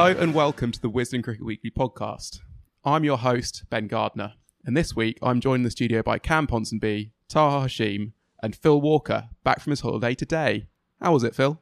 [0.00, 2.38] Hello and welcome to the Wisden Cricket Weekly podcast.
[2.84, 4.34] I'm your host, Ben Gardner,
[4.64, 8.80] and this week I'm joined in the studio by Cam Ponsonby, Taha Hashim, and Phil
[8.80, 10.68] Walker, back from his holiday today.
[11.02, 11.60] How was it, Phil?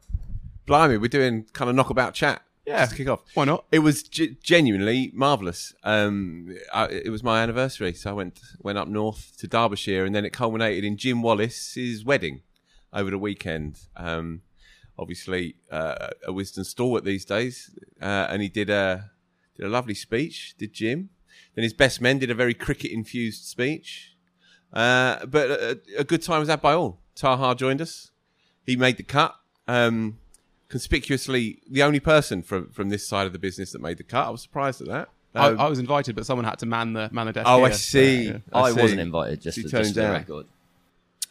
[0.67, 2.43] Blimey, we're doing kind of knockabout chat.
[2.67, 2.81] Yeah.
[2.81, 3.21] Just to kick off.
[3.33, 3.65] Why not?
[3.73, 5.73] It was g- genuinely marvellous.
[5.83, 10.15] Um, I, it was my anniversary, so I went went up north to Derbyshire, and
[10.15, 12.43] then it culminated in Jim Wallace's wedding
[12.93, 13.79] over the weekend.
[13.97, 14.43] Um,
[14.99, 19.11] obviously, uh, a Wisden stalwart these days, uh, and he did a
[19.57, 20.55] did a lovely speech.
[20.59, 21.11] Did Jim?
[21.55, 24.15] Then his best men did a very cricket infused speech.
[24.73, 27.01] Uh, but a, a good time was had by all.
[27.15, 28.11] Taha joined us.
[28.65, 29.37] He made the cut.
[29.67, 30.19] Um,
[30.69, 34.27] conspicuously, the only person from from this side of the business that made the cut.
[34.27, 35.09] I was surprised at that.
[35.35, 37.47] I, Um, I was invited, but someone had to man the man the desk.
[37.49, 38.27] oh, I see.
[38.27, 38.39] so, yeah.
[38.53, 38.81] I, see.
[38.81, 40.47] wasn't invited, just, She to, just for the record.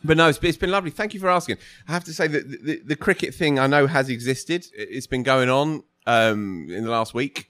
[0.05, 0.91] But no, it's, it's been lovely.
[0.91, 1.57] Thank you for asking.
[1.87, 4.65] I have to say that the, the, the cricket thing I know has existed.
[4.75, 7.49] It- It's been going on um, in the last week,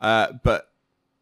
[0.00, 0.68] uh, but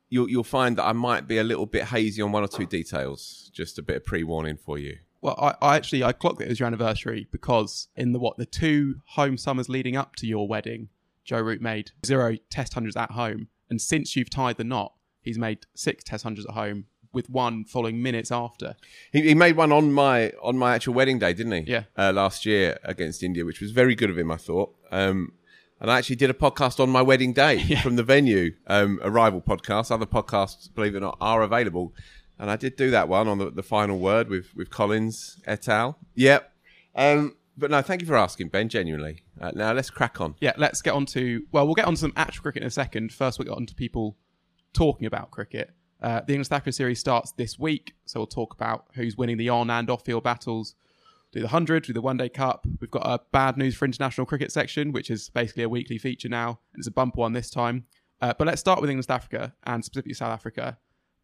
[0.09, 2.67] you'll you'll find that I might be a little bit hazy on one or two
[2.67, 3.51] details.
[3.53, 4.99] Just a bit of pre warning for you.
[5.23, 8.47] Well, I, I actually I clocked it as your anniversary because in the what the
[8.47, 10.89] two home summers leading up to your wedding,
[11.25, 15.39] Joe Root made zero Test hundreds at home, and since you've tied the knot, he's
[15.39, 18.77] made six Test hundreds at home, with one following minutes after.
[19.13, 21.73] He, he made one on my on my actual wedding day, didn't he?
[21.73, 21.85] Yeah.
[21.97, 24.75] Uh, last year against India, which was very good of him, I thought.
[24.91, 25.33] Um,
[25.81, 29.11] and I actually did a podcast on my wedding day from the venue, um, a
[29.11, 29.91] rival podcast.
[29.91, 31.95] Other podcasts, believe it or not, are available.
[32.39, 35.69] And I did do that one on the, the final word with, with Collins et
[35.69, 35.99] al.
[36.15, 36.53] Yep.
[36.95, 39.23] Um, but no, thank you for asking, Ben, genuinely.
[39.41, 40.35] Uh, now let's crack on.
[40.41, 42.71] Yeah, let's get on to well, we'll get on to some actual cricket in a
[42.71, 43.13] second.
[43.13, 44.17] First, we'll get on to people
[44.73, 45.73] talking about cricket.
[46.03, 49.51] Uh, the English Africa series starts this week, so we'll talk about who's winning the
[49.51, 50.75] on and off field battles.
[51.33, 52.67] Do the hundred, do the One Day Cup.
[52.81, 56.29] We've got a bad news for international cricket section, which is basically a weekly feature
[56.29, 57.85] now, and it's a bumper one this time.
[58.21, 60.79] Uh, but let's start with England Africa and specifically South Africa.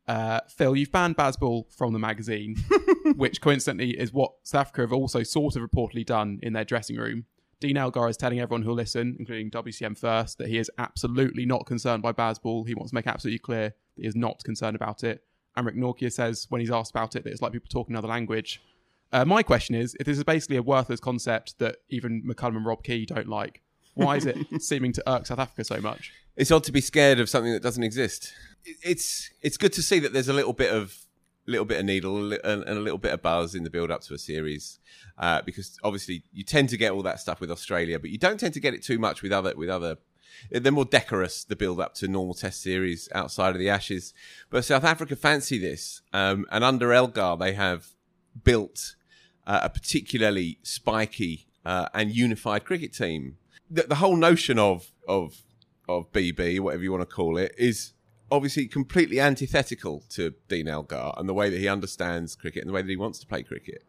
[0.06, 2.56] Uh, Phil, you've banned Bazball from the magazine,
[3.16, 6.97] which coincidentally is what South Africa have also sort of reportedly done in their dressing
[6.97, 7.25] room.
[7.59, 11.66] Dean Elgar is telling everyone who'll listen, including WCM First, that he is absolutely not
[11.66, 12.69] concerned by Bazball.
[12.69, 15.23] He wants to make absolutely clear is not concerned about it.
[15.57, 18.09] And Rick Nortje says when he's asked about it that it's like people talking another
[18.09, 18.61] language.
[19.12, 22.67] Uh, my question is, if this is basically a worthless concept that even McCullum and
[22.67, 23.62] Rob Key don't like,
[23.95, 26.12] why is it seeming to irk South Africa so much?
[26.37, 28.34] It's odd to be scared of something that doesn't exist.
[28.83, 30.95] It's it's good to see that there's a little bit of
[31.47, 34.03] little bit of needle and and a little bit of buzz in the build up
[34.03, 34.78] to a series,
[35.19, 38.39] uh, because obviously you tend to get all that stuff with Australia, but you don't
[38.39, 39.97] tend to get it too much with other with other.
[40.50, 44.14] They're more decorous the build up to normal Test series outside of the Ashes,
[44.50, 47.88] but South Africa fancy this, um, and under Elgar they have
[48.44, 48.97] built
[49.47, 53.36] uh, a particularly spiky uh, and unified cricket team.
[53.70, 55.42] The, the whole notion of of
[55.88, 57.92] of BB, whatever you want to call it, is
[58.30, 62.72] obviously completely antithetical to Dean Elgar and the way that he understands cricket and the
[62.72, 63.84] way that he wants to play cricket.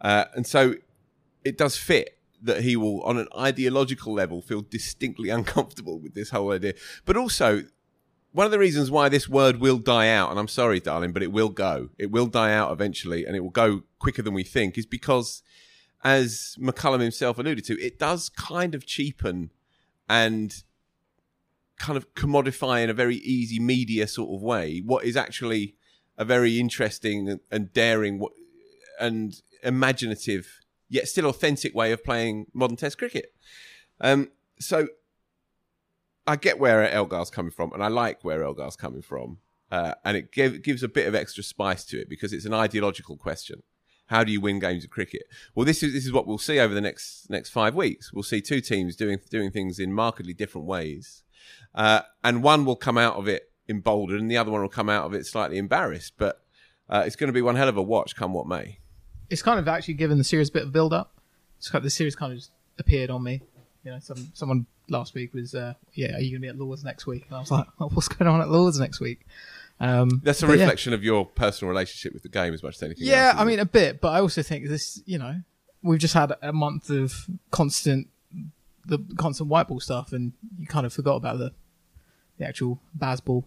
[0.00, 0.74] Uh, and so
[1.44, 6.30] it does fit that he will, on an ideological level, feel distinctly uncomfortable with this
[6.30, 6.74] whole idea.
[7.04, 7.64] But also,
[8.32, 11.22] one of the reasons why this word will die out, and I'm sorry, darling, but
[11.22, 11.90] it will go.
[11.98, 15.42] It will die out eventually, and it will go quicker than we think, is because,
[16.04, 19.50] as McCullum himself alluded to, it does kind of cheapen
[20.08, 20.62] and
[21.80, 25.74] kind of commodify in a very easy media sort of way what is actually
[26.18, 28.22] a very interesting and daring
[29.00, 30.59] and imaginative
[30.90, 33.32] yet still authentic way of playing modern test cricket.
[34.00, 34.88] Um, so
[36.26, 39.38] I get where Elgar's coming from, and I like where Elgar's coming from,
[39.70, 42.52] uh, and it give, gives a bit of extra spice to it because it's an
[42.52, 43.62] ideological question.
[44.06, 45.22] How do you win games of cricket?
[45.54, 48.12] Well, this is this is what we'll see over the next next five weeks.
[48.12, 51.22] We'll see two teams doing doing things in markedly different ways,
[51.76, 54.90] uh, and one will come out of it emboldened, and the other one will come
[54.90, 56.14] out of it slightly embarrassed.
[56.18, 56.42] But
[56.88, 58.79] uh, it's going to be one hell of a watch, come what may.
[59.30, 61.14] It's kind of actually given the series a bit of build up.
[61.58, 63.42] It's kind the series kind of just appeared on me.
[63.84, 66.58] You know, some someone last week was, uh, yeah, are you going to be at
[66.58, 67.24] Lords next week?
[67.28, 69.20] And I was like, oh, what's going on at Lords next week?
[69.78, 70.64] Um, That's a but yeah.
[70.64, 73.36] reflection of your personal relationship with the game as much as anything Yeah, else.
[73.38, 75.36] I mean a bit, but I also think this, you know,
[75.82, 78.08] we've just had a month of constant,
[78.84, 81.52] the constant white ball stuff, and you kind of forgot about the,
[82.36, 83.44] the actual Bazball.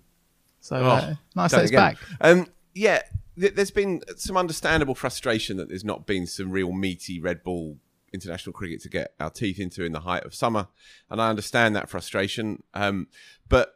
[0.60, 1.98] So uh, nice that it's back.
[2.22, 3.04] Um, yeah,
[3.40, 7.78] th- there's been some understandable frustration that there's not been some real meaty red ball
[8.14, 10.68] international cricket to get our teeth into in the height of summer,
[11.10, 12.64] and I understand that frustration.
[12.74, 13.08] Um,
[13.50, 13.76] but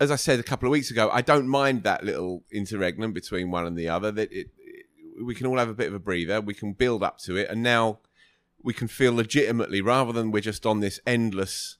[0.00, 3.50] as I said a couple of weeks ago, I don't mind that little interregnum between
[3.50, 4.10] one and the other.
[4.10, 4.86] That it, it,
[5.24, 6.40] we can all have a bit of a breather.
[6.40, 7.98] We can build up to it, and now
[8.62, 11.78] we can feel legitimately, rather than we're just on this endless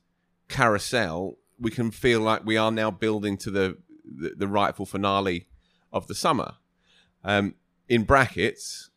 [0.49, 5.47] carousel, we can feel like we are now building to the the, the rightful finale
[5.93, 6.55] of the summer.
[7.25, 7.55] Um,
[7.89, 8.91] in brackets,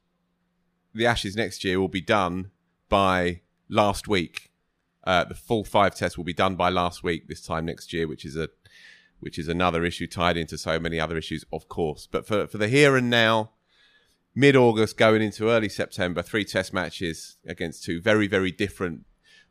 [0.94, 2.51] the Ashes next year will be done
[2.90, 4.51] by last week.
[5.04, 8.07] Uh, the full five tests will be done by last week this time next year,
[8.07, 8.50] which is a
[9.19, 12.07] which is another issue tied into so many other issues, of course.
[12.10, 13.51] But for for the here and now,
[14.36, 19.06] mid August going into early September, three test matches against two very very different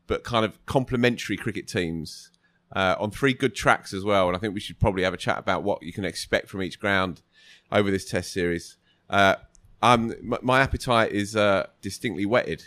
[0.07, 2.29] but kind of complementary cricket teams
[2.75, 4.27] uh, on three good tracks as well.
[4.27, 6.61] And I think we should probably have a chat about what you can expect from
[6.61, 7.21] each ground
[7.73, 8.77] over this Test series.
[9.09, 9.35] Uh,
[9.81, 12.63] um, my appetite is uh, distinctly whetted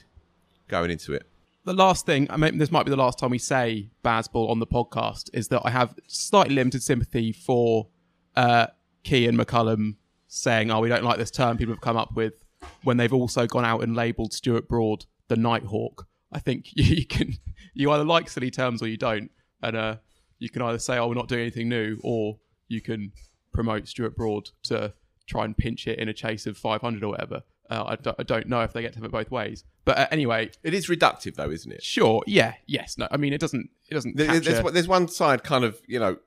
[0.68, 1.26] going into it.
[1.64, 4.58] The last thing, I mean, this might be the last time we say Bazball on
[4.58, 7.88] the podcast, is that I have slightly limited sympathy for
[8.36, 8.66] uh,
[9.02, 9.96] Key and McCullum
[10.28, 12.34] saying, "Oh, we don't like this term." People have come up with
[12.82, 16.06] when they've also gone out and labelled Stuart Broad the Nighthawk.
[16.32, 17.34] I think you can
[17.74, 19.30] you either like silly terms or you don't,
[19.62, 19.96] and uh,
[20.38, 22.38] you can either say, "Oh, we're not doing anything new," or
[22.68, 23.12] you can
[23.56, 24.92] promote Stuart Broad to
[25.26, 27.42] try and pinch it in a chase of 500 or whatever.
[27.68, 29.98] Uh, I, don't, I don't know if they get to have it both ways, but
[29.98, 31.82] uh, anyway, It is reductive, though, isn't it?
[31.82, 32.22] Sure.
[32.26, 32.54] Yeah.
[32.66, 32.96] Yes.
[32.96, 33.08] No.
[33.10, 33.70] I mean, it doesn't.
[33.88, 34.16] It doesn't.
[34.16, 36.18] There- Capture, There's, there's one side kind of you know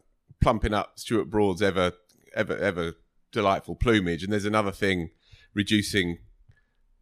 [0.41, 1.93] plumping up Stuart Broad's ever
[2.35, 2.93] ever ever
[3.31, 5.11] delightful plumage, and there's another thing
[5.53, 6.17] reducing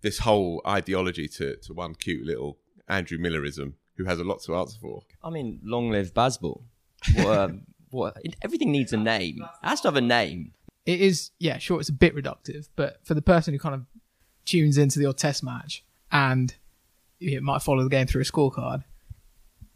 [0.02, 4.56] this whole ideology to, to one cute little Andrew Millerism who has a lot to
[4.56, 5.02] answer for.
[5.24, 6.62] I mean, long live Bazball.
[7.16, 9.42] What, um, what, everything needs a name.
[9.63, 10.54] It has to have a name.
[10.86, 13.86] It is, yeah, sure, it's a bit reductive, but for the person who kind of
[14.45, 16.56] tunes into the odd test match and
[17.19, 18.84] it might follow the game through a scorecard,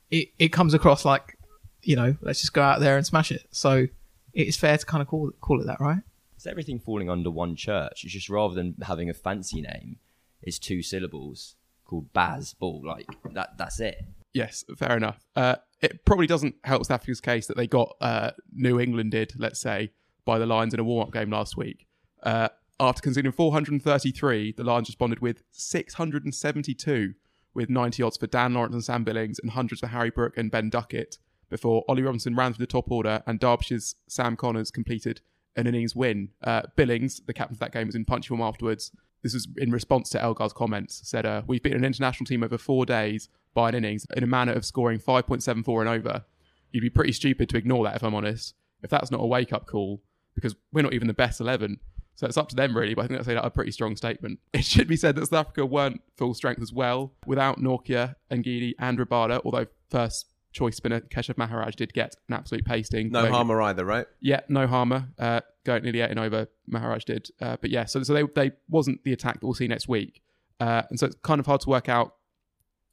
[0.09, 1.37] it, it comes across like,
[1.83, 3.47] you know, let's just go out there and smash it.
[3.51, 3.87] So
[4.33, 6.01] it is fair to kind of call it, call it that, right?
[6.35, 8.03] It's everything falling under one church.
[8.03, 9.97] It's just rather than having a fancy name,
[10.41, 11.55] it's two syllables
[11.85, 12.83] called Bazball.
[12.83, 13.57] Like that.
[13.57, 14.03] That's it.
[14.33, 14.63] Yes.
[14.77, 15.25] Fair enough.
[15.35, 19.33] Uh, it probably doesn't help South Africa's case that they got uh, New England did,
[19.37, 19.91] let's say,
[20.25, 21.87] by the Lions in a warm-up game last week.
[22.23, 22.49] Uh,
[22.79, 27.13] after conceding 433, the Lions responded with 672,
[27.53, 30.51] with 90 odds for Dan Lawrence and Sam Billings and hundreds for Harry Brook and
[30.51, 31.17] Ben Duckett.
[31.49, 35.21] Before Ollie Robinson ran through the top order and Derbyshire's Sam Conners completed
[35.55, 36.29] an innings win.
[36.41, 38.91] Uh, Billings, the captain of that game, was in punch form afterwards.
[39.21, 41.01] This was in response to Elgar's comments.
[41.03, 44.27] Said, uh, "We've beaten an international team over four days by an innings in a
[44.27, 46.25] manner of scoring 5.74 and over.
[46.71, 48.55] You'd be pretty stupid to ignore that, if I'm honest.
[48.81, 50.01] If that's not a wake up call,
[50.35, 51.79] because we're not even the best 11.
[52.15, 52.93] So it's up to them, really.
[52.93, 54.39] But I think that's a pretty strong statement.
[54.53, 58.73] It should be said that South Africa weren't full strength as well without Nortje, Ngidi,
[58.79, 59.41] and Rabada.
[59.43, 63.09] Although first choice spinner Keshav Maharaj did get an absolute pasting.
[63.11, 64.05] No Going- harmer either, right?
[64.19, 65.09] yeah, no harmer.
[65.17, 66.47] Uh, going nearly eight and over.
[66.67, 67.85] Maharaj did, uh, but yeah.
[67.85, 70.21] So so they they wasn't the attack that we'll see next week,
[70.59, 72.15] uh, and so it's kind of hard to work out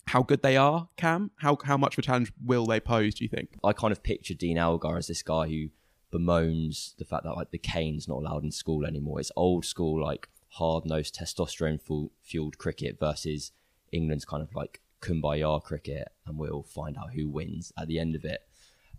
[0.09, 0.89] how good they are.
[0.97, 3.15] Cam, how how much of a challenge will they pose?
[3.15, 3.57] Do you think?
[3.63, 5.69] I kind of picture Dean Elgar as this guy who
[6.11, 9.21] bemoans the fact that like the cane's not allowed in school anymore.
[9.21, 13.53] It's old school, like hard nosed testosterone fu- fueled cricket versus
[13.93, 18.15] England's kind of like kumbaya cricket, and we'll find out who wins at the end
[18.15, 18.43] of it.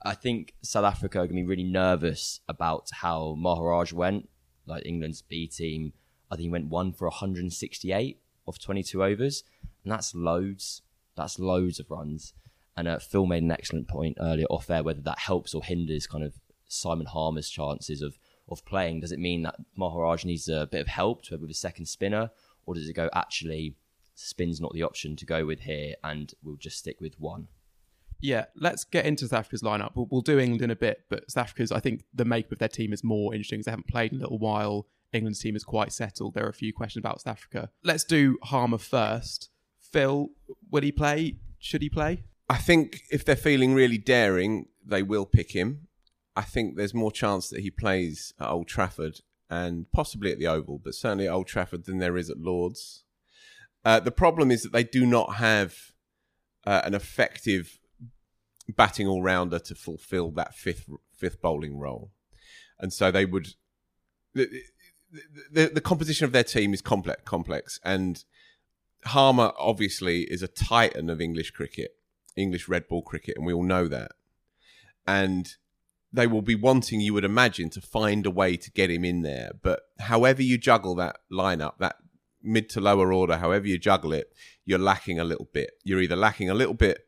[0.03, 4.29] I think South Africa are going to be really nervous about how Maharaj went,
[4.65, 5.93] like England's B team.
[6.31, 9.43] I think he went one for 168 of 22 overs,
[9.83, 10.81] and that's loads.
[11.19, 12.33] That's loads of runs.
[12.77, 16.07] And uh, Phil made an excellent point earlier off air whether that helps or hinders
[16.07, 16.35] kind of
[16.67, 18.17] Simon Harmer's chances of
[18.51, 18.99] of playing.
[18.99, 22.31] Does it mean that Maharaj needs a bit of help to with a second spinner,
[22.65, 23.75] or does it go actually
[24.15, 27.47] spin's not the option to go with here, and we'll just stick with one?
[28.21, 29.91] Yeah, let's get into South Africa's lineup.
[29.95, 32.59] We'll, we'll do England in a bit, but South Africa's, I think the makeup of
[32.59, 34.87] their team is more interesting because they haven't played in a little while.
[35.13, 36.33] England's team is quite settled.
[36.33, 37.69] There are a few questions about South Africa.
[37.83, 39.49] Let's do Harmer first.
[39.91, 40.29] Phil,
[40.71, 41.35] would he play?
[41.59, 42.23] Should he play?
[42.49, 45.87] I think if they're feeling really daring, they will pick him.
[46.35, 49.19] I think there's more chance that he plays at Old Trafford
[49.49, 53.03] and possibly at the Oval, but certainly at Old Trafford than there is at Lords.
[53.83, 55.75] Uh, the problem is that they do not have
[56.65, 57.79] uh, an effective
[58.67, 62.11] batting all rounder to fulfil that fifth fifth bowling role,
[62.79, 63.49] and so they would.
[64.33, 64.47] The,
[65.51, 68.23] the, the composition of their team is complex, complex, and
[69.05, 71.95] Harmer obviously is a titan of English cricket,
[72.35, 74.11] English red ball cricket, and we all know that.
[75.07, 75.49] And
[76.11, 79.21] they will be wanting, you would imagine, to find a way to get him in
[79.21, 79.51] there.
[79.61, 81.97] But however you juggle that lineup, that
[82.41, 84.33] mid to lower order, however you juggle it,
[84.65, 85.71] you're lacking a little bit.
[85.83, 87.05] You're either lacking a little bit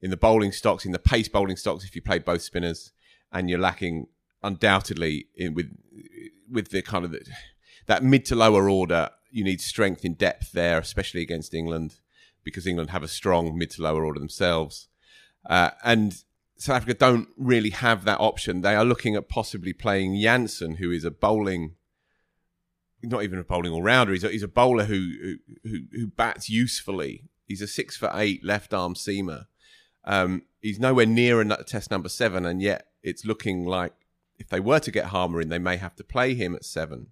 [0.00, 2.92] in the bowling stocks, in the pace bowling stocks, if you play both spinners,
[3.32, 4.06] and you're lacking
[4.42, 5.70] undoubtedly in with
[6.50, 7.24] with the kind of the,
[7.86, 9.10] that mid to lower order.
[9.34, 11.96] You need strength in depth there, especially against England,
[12.44, 14.86] because England have a strong mid to lower order themselves,
[15.50, 16.22] uh, and
[16.56, 18.60] South Africa don't really have that option.
[18.60, 21.74] They are looking at possibly playing Jansen, who is a bowling,
[23.02, 24.12] not even a bowling all rounder.
[24.12, 27.24] He's a, he's a bowler who, who who bats usefully.
[27.44, 29.46] He's a six foot eight left arm seamer.
[30.04, 33.94] Um, he's nowhere near a test number seven, and yet it's looking like
[34.38, 37.08] if they were to get Harmer in, they may have to play him at seven,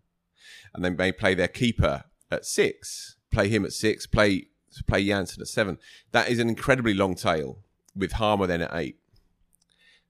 [0.73, 4.49] and they may play their keeper at six, play him at six, play
[4.87, 5.79] play Jansen at seven.
[6.13, 7.59] That is an incredibly long tail
[7.95, 8.97] with Harmer then at eight.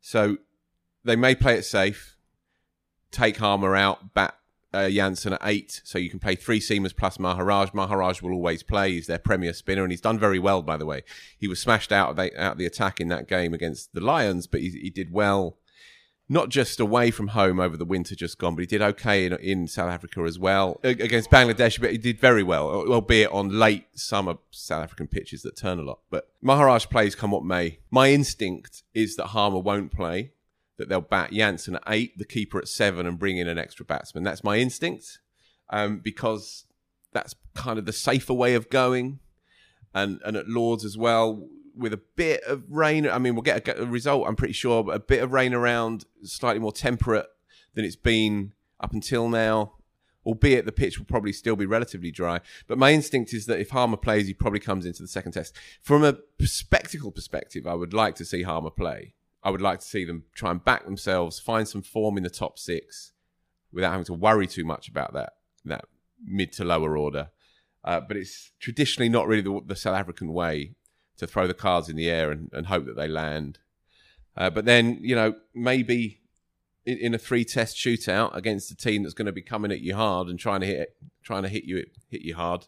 [0.01, 0.39] So
[1.05, 2.17] they may play it safe,
[3.11, 4.37] take Harmer out, bat
[4.75, 7.75] uh, at eight, so you can play three seamers plus Maharaj.
[7.75, 8.93] Maharaj will always play.
[8.93, 11.03] He's their premier spinner, and he's done very well, by the way.
[11.39, 14.01] He was smashed out of the, out of the attack in that game against the
[14.01, 15.59] Lions, but he, he did well,
[16.29, 19.35] not just away from home over the winter just gone, but he did okay in,
[19.35, 21.81] in South Africa as well against Bangladesh.
[21.81, 25.83] But he did very well, albeit on late summer South African pitches that turn a
[25.83, 26.01] lot.
[26.11, 27.81] But Maharaj plays come what may.
[27.91, 30.33] My instinct is that Harmer won't play
[30.79, 33.85] that they'll bat Jansen at eight, the keeper at seven, and bring in an extra
[33.85, 34.25] batsman.
[34.25, 35.19] That's my instinct
[35.71, 36.65] um, because
[37.13, 39.21] that's kind of the safer way of going.
[39.95, 43.09] And and at Lords as well, with a bit of rain.
[43.09, 45.55] I mean, we'll get a, a result, I'm pretty sure, but a bit of rain
[45.55, 47.27] around, slightly more temperate
[47.75, 49.75] than it's been up until now.
[50.25, 52.41] Albeit the pitch will probably still be relatively dry.
[52.69, 55.57] But my instinct is that if Harmer plays, he probably comes into the second test.
[55.81, 59.15] From a spectacle perspective, I would like to see Harmer play.
[59.43, 62.31] I would like to see them try and back themselves, find some form in the
[62.31, 63.13] top six
[63.73, 65.33] without having to worry too much about that
[65.65, 65.87] that
[66.25, 67.31] mid to lower order.
[67.85, 70.75] Uh, but it's traditionally not really the, the, South African way
[71.23, 73.59] to throw the cards in the air and, and hope that they land.
[74.37, 76.21] Uh, but then, you know, maybe
[76.85, 79.95] in, in, a three-test shootout against a team that's going to be coming at you
[79.95, 82.67] hard and trying to hit trying to hit you hit you hard,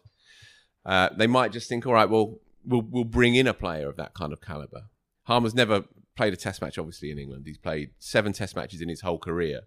[0.85, 3.97] uh, they might just think, all right, well, we'll we'll bring in a player of
[3.97, 4.83] that kind of caliber.
[5.23, 5.85] Harmer's never
[6.15, 7.43] played a test match, obviously, in England.
[7.45, 9.61] He's played seven test matches in his whole career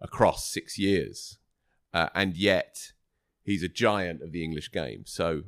[0.00, 1.38] across six years.
[1.92, 2.92] Uh, and yet,
[3.44, 5.04] he's a giant of the English game.
[5.06, 5.44] So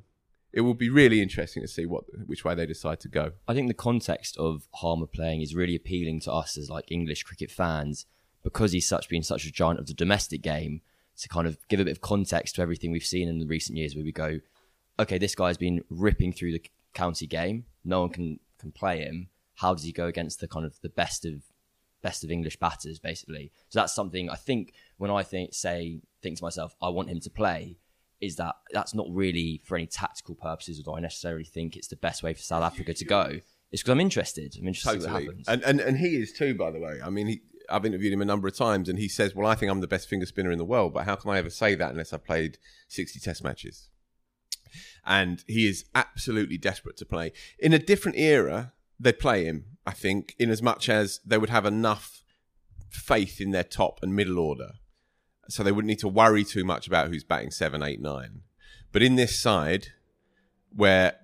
[0.56, 3.32] it will be really interesting to see what which way they decide to go.
[3.46, 7.22] I think the context of Harmer playing is really appealing to us as like English
[7.24, 8.06] cricket fans
[8.42, 10.80] because he's such been such a giant of the domestic game
[11.18, 13.76] to kind of give a bit of context to everything we've seen in the recent
[13.76, 14.40] years where we go,
[14.98, 16.62] okay, this guy's been ripping through the
[16.94, 17.66] county game.
[17.84, 20.88] No one can can play him how does he go against the kind of the
[20.88, 21.42] best of
[22.02, 23.50] best of English batters, basically.
[23.68, 27.20] So that's something I think when I think say think to myself, I want him
[27.20, 27.76] to play,
[28.20, 31.88] is that that's not really for any tactical purposes, or do I necessarily think it's
[31.88, 33.40] the best way for South Africa to go.
[33.72, 34.56] It's because I'm interested.
[34.58, 35.12] I'm interested totally.
[35.12, 35.48] what happens.
[35.48, 37.00] And, and and he is too, by the way.
[37.04, 39.54] I mean, he, I've interviewed him a number of times, and he says, "Well, I
[39.54, 41.74] think I'm the best finger spinner in the world, but how can I ever say
[41.74, 42.58] that unless I've played
[42.88, 43.88] 60 Test matches?"
[45.04, 49.92] And he is absolutely desperate to play in a different era they'd play him, I
[49.92, 52.22] think, in as much as they would have enough
[52.88, 54.72] faith in their top and middle order.
[55.48, 58.42] So they wouldn't need to worry too much about who's batting seven, eight, nine.
[58.92, 59.88] But in this side,
[60.74, 61.16] where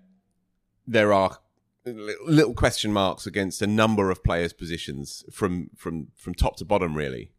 [0.86, 1.38] there are
[1.84, 6.96] little question marks against a number of players' positions from from from top to bottom,
[6.96, 7.32] really,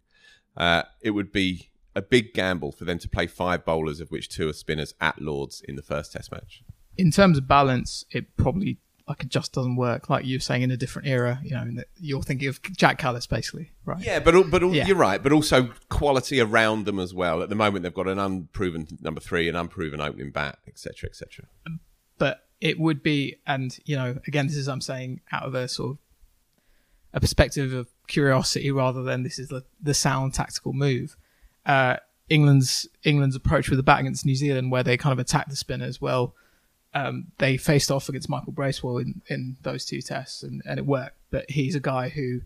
[0.58, 4.30] uh, it would be a big gamble for them to play five bowlers, of which
[4.30, 6.63] two are spinners, at Lords in the first Test match.
[6.98, 8.80] In terms of balance, it probably
[9.13, 10.10] like it just doesn't work.
[10.10, 13.72] Like you're saying in a different era, you know, you're thinking of Jacques Kallis basically,
[13.86, 14.03] right?
[14.03, 14.88] Yeah, but but yeah.
[14.88, 15.22] you're right.
[15.22, 17.43] But also quality around them as well.
[17.43, 21.46] At the moment, they've got an unproven number three, an unproven opening bat, etc., etc.
[22.17, 25.67] But it would be, and you know, again, this is I'm saying out of a
[25.67, 25.98] sort of
[27.13, 31.15] a perspective of curiosity rather than this is the, the sound tactical move.
[31.67, 31.98] Uh,
[32.29, 35.55] England's England's approach with the bat against New Zealand, where they kind of attack the
[35.55, 36.34] spinners well
[36.94, 40.86] um, they faced off against Michael Bracewell in, in those two tests, and, and it
[40.86, 41.18] worked.
[41.32, 42.42] But he's a guy who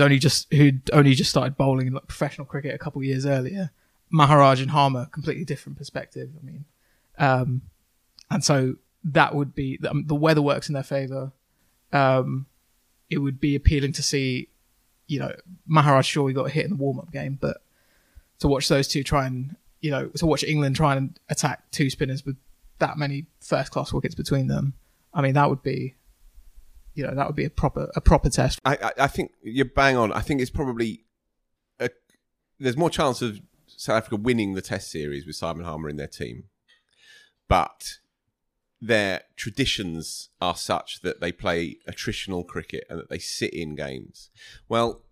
[0.00, 3.24] only just who only just started bowling in like professional cricket a couple of years
[3.24, 3.70] earlier.
[4.10, 6.30] Maharaj and Harmer, completely different perspective.
[6.40, 6.64] I mean,
[7.18, 7.62] um,
[8.30, 11.32] and so that would be the, um, the weather works in their favour.
[11.92, 12.46] um,
[13.10, 14.48] it would be appealing to see,
[15.06, 15.32] you know,
[15.66, 17.58] Maharaj sure we got hit in the warm up game, but
[18.40, 21.90] to watch those two try and, you know, to watch England try and attack two
[21.90, 22.36] spinners with
[22.78, 24.74] that many first class wickets between them,
[25.12, 25.94] I mean, that would be,
[26.94, 28.60] you know, that would be a proper a proper test.
[28.64, 30.12] I, I, think you're bang on.
[30.12, 31.04] I think it's probably
[31.80, 31.90] a,
[32.58, 36.06] there's more chance of South Africa winning the Test series with Simon Harmer in their
[36.06, 36.44] team,
[37.48, 37.98] but
[38.80, 44.30] their traditions are such that they play attritional cricket and that they sit in games.
[44.68, 45.02] Well,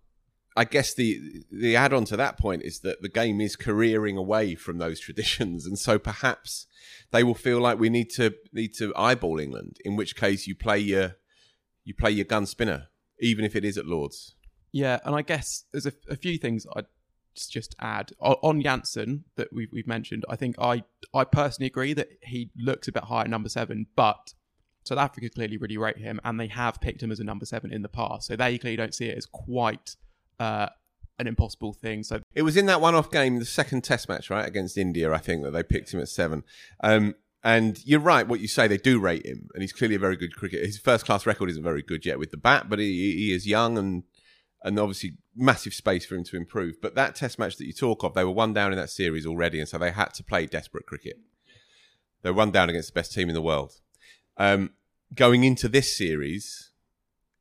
[0.57, 4.17] I guess the the add on to that point is that the game is careering
[4.17, 6.65] away from those traditions, and so perhaps
[7.11, 9.77] they will feel like we need to need to eyeball England.
[9.85, 11.15] In which case, you play your
[11.85, 12.87] you play your gun spinner,
[13.19, 14.35] even if it is at Lords.
[14.71, 16.87] Yeah, and I guess there's a, a few things I'd
[17.35, 20.25] just- add on Jansen that we've, we've mentioned.
[20.27, 20.83] I think I
[21.13, 24.33] I personally agree that he looks a bit higher at number seven, but
[24.83, 27.71] South Africa clearly really rate him, and they have picked him as a number seven
[27.71, 29.95] in the past, so they clearly don't see it as quite
[30.39, 30.67] uh,
[31.19, 32.03] an impossible thing.
[32.03, 35.11] So It was in that one-off game, the second Test match, right against India.
[35.11, 36.43] I think that they picked him at seven.
[36.81, 38.67] Um, and you're right, what you say.
[38.67, 40.65] They do rate him, and he's clearly a very good cricketer.
[40.65, 43.77] His first-class record isn't very good yet with the bat, but he, he is young
[43.77, 44.03] and
[44.63, 46.81] and obviously massive space for him to improve.
[46.81, 49.25] But that Test match that you talk of, they were one down in that series
[49.25, 51.17] already, and so they had to play desperate cricket.
[52.23, 53.73] They were one down against the best team in the world.
[54.35, 54.71] Um,
[55.13, 56.71] going into this series,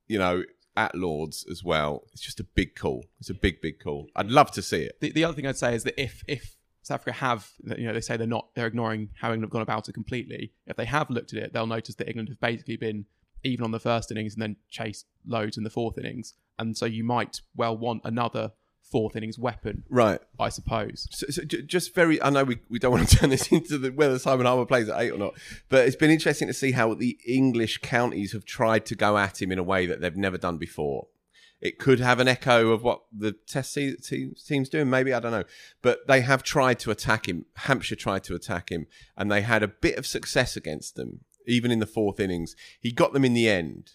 [0.06, 0.44] you know,
[0.76, 3.04] at Lords as well, it's just a big call.
[3.21, 4.09] It's a big, big call.
[4.14, 5.00] I'd love to see it.
[5.00, 7.92] the, the other thing I'd say is that if if South Africa have, you know,
[7.92, 10.52] they say they're not, they're ignoring how England have gone about it completely.
[10.68, 13.06] If they have looked at it, they'll notice that England have basically been
[13.42, 16.87] even on the first innings and then chased loads in the fourth innings, and so
[16.87, 18.52] you might well want another
[18.90, 20.21] fourth innings weapon, Right.
[20.38, 21.07] I suppose.
[21.11, 23.78] So, so j- just very, I know we, we don't want to turn this into
[23.78, 25.35] the, whether Simon Harmer plays at eight or not,
[25.69, 29.40] but it's been interesting to see how the English counties have tried to go at
[29.43, 31.09] him in a way that they've never done before.
[31.61, 35.21] It could have an echo of what the test se- te- team's doing, maybe, I
[35.21, 35.45] don't know.
[35.83, 37.46] But they have tried to attack him.
[37.57, 41.70] Hampshire tried to attack him, and they had a bit of success against them, even
[41.70, 42.55] in the fourth innings.
[42.79, 43.92] He got them in the end.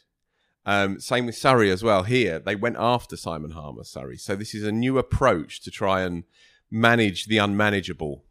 [0.66, 2.04] Um, same with Surrey as well.
[2.04, 4.18] Here, they went after Simon Harmer, Surrey.
[4.18, 6.24] So this is a new approach to try and
[6.70, 8.24] manage the unmanageable.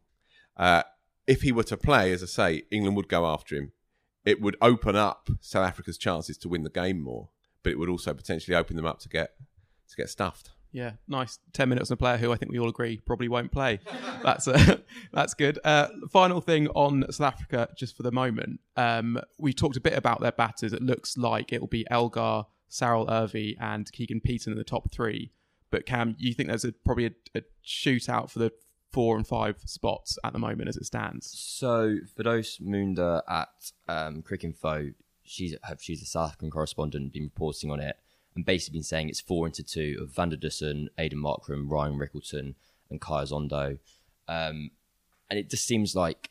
[0.56, 0.82] Uh,
[1.26, 3.72] if he were to play, as I say, England would go after him.
[4.24, 7.30] It would open up South Africa's chances to win the game more,
[7.62, 9.34] but it would also potentially open them up to get
[9.88, 10.50] to get stuffed.
[10.72, 11.38] Yeah, nice.
[11.52, 13.80] Ten minutes on a player who I think we all agree probably won't play.
[14.22, 14.76] that's uh,
[15.12, 15.58] that's good.
[15.64, 18.60] Uh, final thing on South Africa, just for the moment.
[18.76, 20.72] Um, we talked a bit about their batters.
[20.72, 24.90] It looks like it will be Elgar, Sarel Erwee, and Keegan Petersen in the top
[24.92, 25.32] three.
[25.70, 28.52] But Cam, you think there's a, probably a, a shootout for the
[28.92, 31.30] four and five spots at the moment as it stands?
[31.38, 33.48] So Firdose Moonda at
[33.88, 37.96] um, Cricinfo, she's she's a South African correspondent, been reporting on it,
[38.40, 41.98] and basically been saying it's four into two of Van der Dussen, Aidan Markram, Ryan
[41.98, 42.54] Rickelton,
[42.88, 43.78] and Khaya Zondo,
[44.28, 44.70] um,
[45.28, 46.30] and it just seems like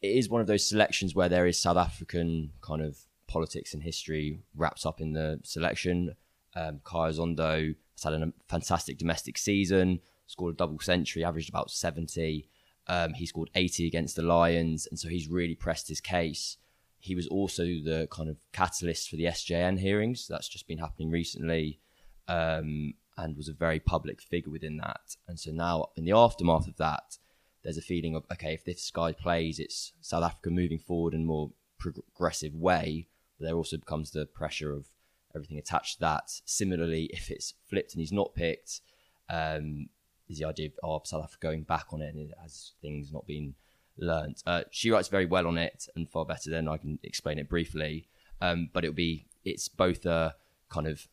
[0.00, 3.82] it is one of those selections where there is South African kind of politics and
[3.82, 6.14] history wrapped up in the selection.
[6.54, 12.48] Um, Zondo has had a fantastic domestic season, scored a double century, averaged about 70.
[12.86, 16.56] Um, he scored 80 against the Lions, and so he's really pressed his case.
[16.98, 20.26] He was also the kind of catalyst for the SJN hearings.
[20.28, 21.80] That's just been happening recently,
[22.28, 25.16] um, and was a very public figure within that.
[25.28, 27.18] And so now, in the aftermath of that,
[27.62, 31.22] there's a feeling of okay, if this guy plays, it's South Africa moving forward in
[31.22, 33.08] a more progressive way.
[33.38, 34.86] But there also becomes the pressure of
[35.34, 36.30] everything attached to that.
[36.44, 38.80] Similarly, if it's flipped and he's not picked,
[39.28, 39.88] um,
[40.28, 43.12] is the idea of oh, South Africa going back on it and it has things
[43.12, 43.54] not been
[43.98, 44.42] learnt.
[44.46, 47.48] Uh, she writes very well on it and far better than I can explain it
[47.48, 48.08] briefly.
[48.40, 50.34] Um, but it'll be it's both a
[50.68, 51.06] kind of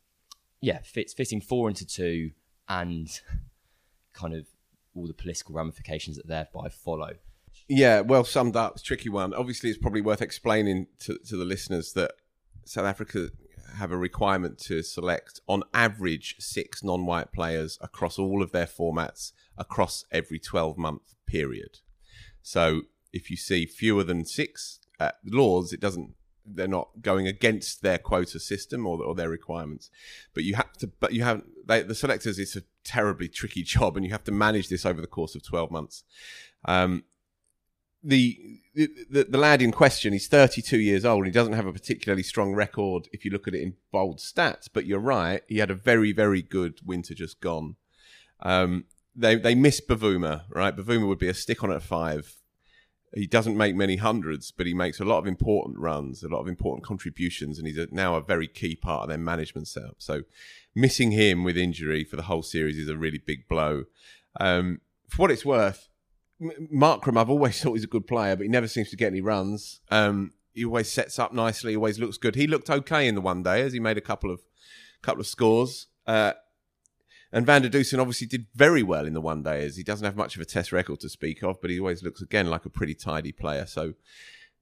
[0.62, 2.32] yeah fits fitting four into two
[2.67, 3.22] and
[4.13, 4.48] kind of
[4.96, 7.13] all the political ramifications that thereby follow.
[7.67, 8.82] Yeah, well summed up.
[8.82, 9.34] Tricky one.
[9.34, 12.13] Obviously, it's probably worth explaining to, to the listeners that
[12.65, 13.30] South Africa
[13.78, 19.32] have a requirement to select, on average, six non-white players across all of their formats
[19.58, 21.80] across every 12-month period.
[22.43, 26.13] So, if you see fewer than six at Lords, it doesn't.
[26.45, 29.89] They're not going against their quota system or, or their requirements,
[30.34, 30.88] but you have to.
[30.88, 32.38] But you have they, the selectors.
[32.38, 35.43] It's a terribly tricky job, and you have to manage this over the course of
[35.43, 36.03] 12 months.
[36.65, 37.03] Um,
[38.03, 41.19] the, the the lad in question, he's 32 years old.
[41.19, 44.19] And He doesn't have a particularly strong record if you look at it in bold
[44.19, 44.67] stats.
[44.71, 47.77] But you're right, he had a very very good winter just gone.
[48.41, 50.76] Um, they they miss Bavuma, right?
[50.76, 52.36] Bavuma would be a stick on at five.
[53.15, 56.39] he doesn't make many hundreds, but he makes a lot of important runs, a lot
[56.39, 59.95] of important contributions, and he's a, now a very key part of their management setup.
[59.99, 60.23] So,
[60.76, 63.84] missing him with injury for the whole series is a really big blow.
[64.39, 65.89] Um, for what it's worth,
[66.41, 69.21] Markram, I've always thought he's a good player, but he never seems to get any
[69.21, 69.82] runs.
[69.91, 72.36] Um, he always sets up nicely, always looks good.
[72.36, 74.41] He looked okay in the one day as he made a couple of
[75.02, 75.88] couple of scores.
[76.08, 76.34] Uh,
[77.34, 80.06] and Van der Dussen obviously did very well in the one day as he doesn't
[80.06, 82.63] have much of a test record to speak of, but he always looks again like
[82.63, 83.65] a pretty tidy player.
[83.65, 83.96] So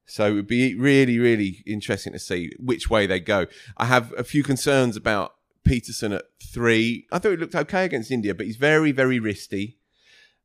[0.06, 3.46] so it would be really, really interesting to see which way they go.
[3.78, 7.08] I have a few concerns about Petersen at three.
[7.12, 9.76] I thought he looked okay against India, but he's very, very wristy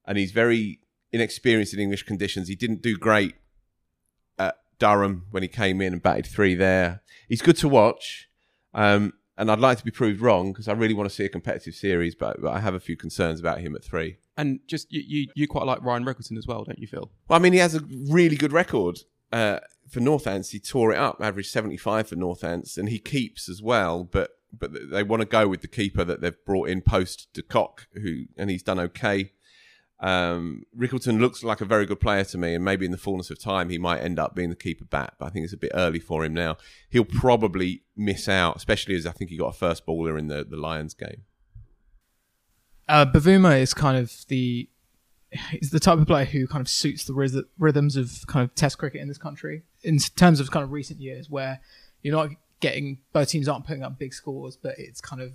[0.05, 0.81] and he's very
[1.13, 2.49] inexperienced in English conditions.
[2.49, 3.35] He didn't do great
[4.39, 7.03] at Durham when he came in and batted three there.
[7.29, 8.29] He's good to watch.
[8.75, 11.29] Um, and I'd like to be proved wrong because I really want to see a
[11.29, 14.19] competitive series, but, but I have a few concerns about him at three.
[14.37, 17.11] And just you, you, you quite like Ryan Rickelton as well, don't you, Phil?
[17.29, 19.01] Well, I mean, he has a really good record
[19.33, 20.51] uh, for Northants.
[20.51, 24.05] He tore it up, average seventy five for Northants, and he keeps as well.
[24.05, 27.43] But but they want to go with the keeper that they've brought in post de
[27.43, 29.33] Kock, who and he's done okay.
[29.99, 33.31] Um, Rickelton looks like a very good player to me, and maybe in the fullness
[33.31, 35.15] of time he might end up being the keeper bat.
[35.19, 36.57] But I think it's a bit early for him now.
[36.91, 40.45] He'll probably miss out, especially as I think he got a first baller in the
[40.45, 41.23] the Lions game.
[42.89, 44.69] Uh, Bavuma is kind of the
[45.53, 48.79] is the type of player who kind of suits the rhythms of kind of Test
[48.79, 51.61] cricket in this country in terms of kind of recent years, where
[52.03, 52.31] you're not
[52.61, 55.33] getting both teams aren't putting up big scores, but it's kind of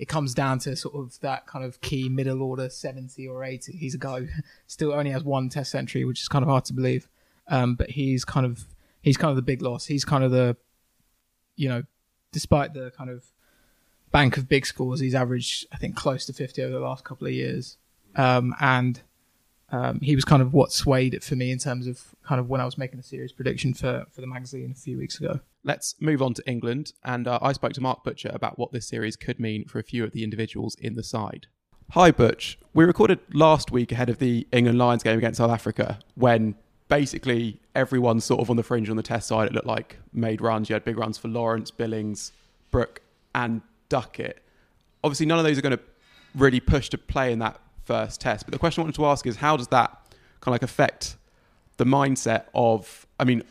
[0.00, 3.72] it comes down to sort of that kind of key middle order 70 or 80.
[3.72, 4.28] He's a guy who
[4.66, 7.06] still only has one test century, which is kind of hard to believe.
[7.48, 8.64] Um, but he's kind of
[9.02, 9.84] he's kind of the big loss.
[9.84, 10.56] He's kind of the
[11.54, 11.82] you know,
[12.32, 13.26] despite the kind of
[14.10, 17.26] bank of big scores, he's averaged I think close to 50 over the last couple
[17.26, 17.76] of years.
[18.16, 19.02] Um, and
[19.70, 22.48] um, he was kind of what swayed it for me in terms of kind of
[22.48, 25.40] when I was making a series prediction for, for the magazine a few weeks ago.
[25.62, 26.92] Let's move on to England.
[27.04, 29.82] And uh, I spoke to Mark Butcher about what this series could mean for a
[29.82, 31.46] few of the individuals in the side.
[31.90, 32.58] Hi, Butch.
[32.72, 36.54] We recorded last week ahead of the England Lions game against South Africa when
[36.88, 40.40] basically everyone sort of on the fringe on the test side, it looked like made
[40.40, 40.68] runs.
[40.68, 42.32] You had big runs for Lawrence, Billings,
[42.70, 43.02] Brook,
[43.34, 44.42] and Duckett.
[45.02, 45.82] Obviously, none of those are going to
[46.34, 48.44] really push to play in that first test.
[48.46, 49.90] But the question I wanted to ask is how does that
[50.40, 51.16] kind of like affect
[51.76, 53.42] the mindset of, I mean,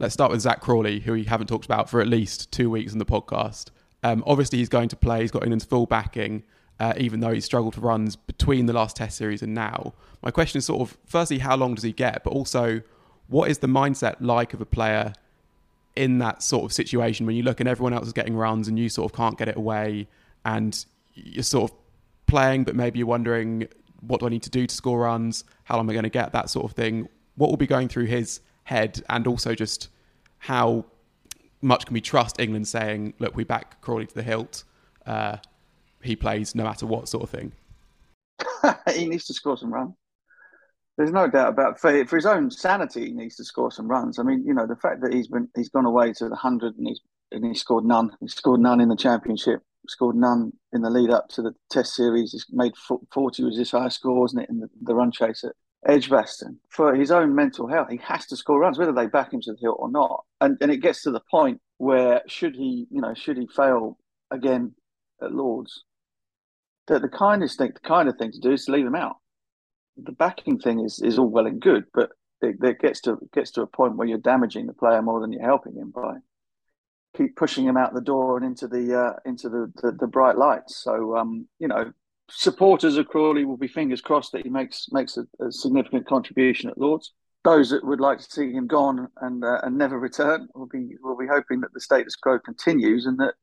[0.00, 2.92] let's start with Zach Crawley, who we haven't talked about for at least two weeks
[2.92, 3.66] in the podcast.
[4.02, 5.20] Um, obviously, he's going to play.
[5.20, 6.42] He's got England's full backing,
[6.80, 9.92] uh, even though he's struggled to runs between the last Test series and now.
[10.22, 12.24] My question is sort of, firstly, how long does he get?
[12.24, 12.80] But also,
[13.28, 15.12] what is the mindset like of a player
[15.94, 18.78] in that sort of situation when you look and everyone else is getting runs and
[18.78, 20.08] you sort of can't get it away
[20.46, 21.76] and you're sort of
[22.26, 23.68] playing, but maybe you're wondering,
[24.00, 25.44] what do I need to do to score runs?
[25.64, 27.06] How am I going to get that sort of thing?
[27.36, 29.88] What will be going through his head, and also just
[30.38, 30.84] how
[31.60, 34.64] much can we trust England saying, "Look, we back Crawley to the hilt.
[35.06, 35.36] Uh,
[36.02, 37.52] he plays no matter what," sort of thing.
[38.94, 39.94] he needs to score some runs.
[40.96, 44.18] There's no doubt about for, for his own sanity, he needs to score some runs.
[44.18, 46.76] I mean, you know, the fact that he's been he's gone away to the hundred
[46.76, 47.00] and he's
[47.32, 48.10] and he scored none.
[48.20, 51.94] He scored none in the championship scored none in the lead up to the Test
[51.94, 52.32] series.
[52.32, 55.52] He's made 40 was his highest score, wasn't it, in the, the run chase at
[55.86, 56.60] Edgbaston.
[56.68, 59.52] For his own mental health, he has to score runs, whether they back him to
[59.52, 60.24] the hill or not.
[60.40, 63.98] And and it gets to the point where should he, you know, should he fail
[64.30, 64.74] again
[65.22, 65.84] at Lords,
[66.86, 69.16] that the kindest thing, the kind of thing to do is to leave him out.
[69.96, 73.50] The backing thing is is all well and good, but it, it gets to gets
[73.52, 76.16] to a point where you're damaging the player more than you're helping him by
[77.16, 80.36] keep pushing him out the door and into the uh, into the, the, the bright
[80.36, 80.76] lights.
[80.76, 81.92] So um, you know,
[82.30, 86.70] supporters of Crawley will be fingers crossed that he makes makes a, a significant contribution
[86.70, 87.12] at Lords.
[87.42, 90.96] Those that would like to see him gone and uh, and never return will be
[91.02, 93.34] will be hoping that the status quo continues and that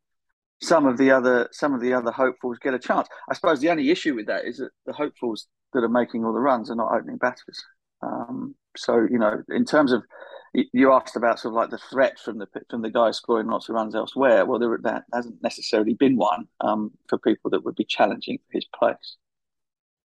[0.61, 3.07] some of the other some of the other hopefuls get a chance.
[3.29, 6.33] I suppose the only issue with that is that the hopefuls that are making all
[6.33, 7.63] the runs are not opening batters.
[8.01, 10.03] Um, so you know, in terms of
[10.53, 13.69] you asked about sort of like the threat from the from the guy scoring lots
[13.69, 14.45] of runs elsewhere.
[14.45, 18.65] Well, there that hasn't necessarily been one um, for people that would be challenging his
[18.65, 19.17] place.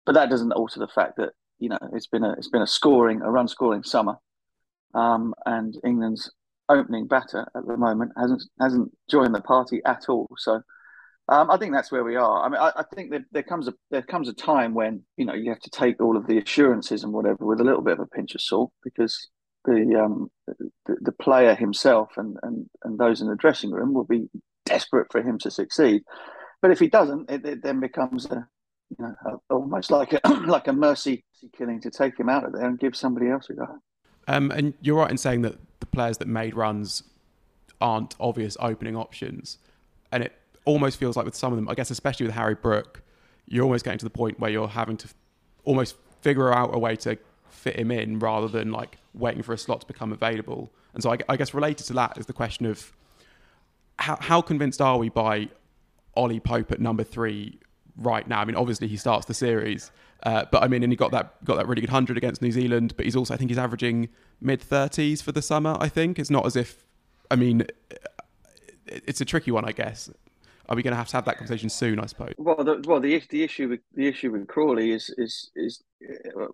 [0.05, 2.67] But that doesn't alter the fact that you know it's been a it's been a
[2.67, 4.15] scoring a run scoring summer,
[4.93, 6.31] um, and England's
[6.69, 10.27] opening batter at the moment hasn't hasn't joined the party at all.
[10.37, 10.61] So.
[11.29, 12.45] Um, I think that's where we are.
[12.45, 15.25] I mean, I, I think that there comes a there comes a time when you
[15.25, 17.95] know you have to take all of the assurances and whatever with a little bit
[17.95, 19.27] of a pinch of salt because
[19.67, 24.05] the um, the, the, player himself and, and, and those in the dressing room will
[24.05, 24.29] be
[24.65, 26.03] desperate for him to succeed.
[26.61, 28.47] But if he doesn't, it, it then becomes a
[28.89, 31.25] you know a, almost like a like a mercy
[31.55, 33.67] killing to take him out of there and give somebody else a go.
[34.27, 37.03] Um, and you're right in saying that the players that made runs
[37.79, 39.57] aren't obvious opening options,
[40.11, 40.33] and it
[40.65, 43.01] almost feels like with some of them, I guess especially with Harry Brook,
[43.45, 45.09] you're almost getting to the point where you're having to
[45.65, 47.17] almost figure out a way to
[47.49, 50.71] fit him in rather than like waiting for a slot to become available.
[50.93, 52.93] And so I, I guess related to that is the question of
[53.99, 55.49] how, how convinced are we by
[56.15, 57.59] Ollie Pope at number three
[57.95, 58.41] right now?
[58.41, 59.91] I mean, obviously he starts the series,
[60.23, 62.51] uh, but I mean, and he got that got that really good hundred against New
[62.51, 62.93] Zealand.
[62.95, 64.09] But he's also, I think, he's averaging
[64.41, 65.77] mid thirties for the summer.
[65.79, 66.85] I think it's not as if,
[67.29, 67.65] I mean,
[68.85, 70.09] it's a tricky one, I guess.
[70.69, 71.99] Are we going to have to have that conversation soon?
[71.99, 72.33] I suppose.
[72.37, 75.81] Well, the, well, the the issue with the issue with Crawley is is is
[76.39, 76.47] uh,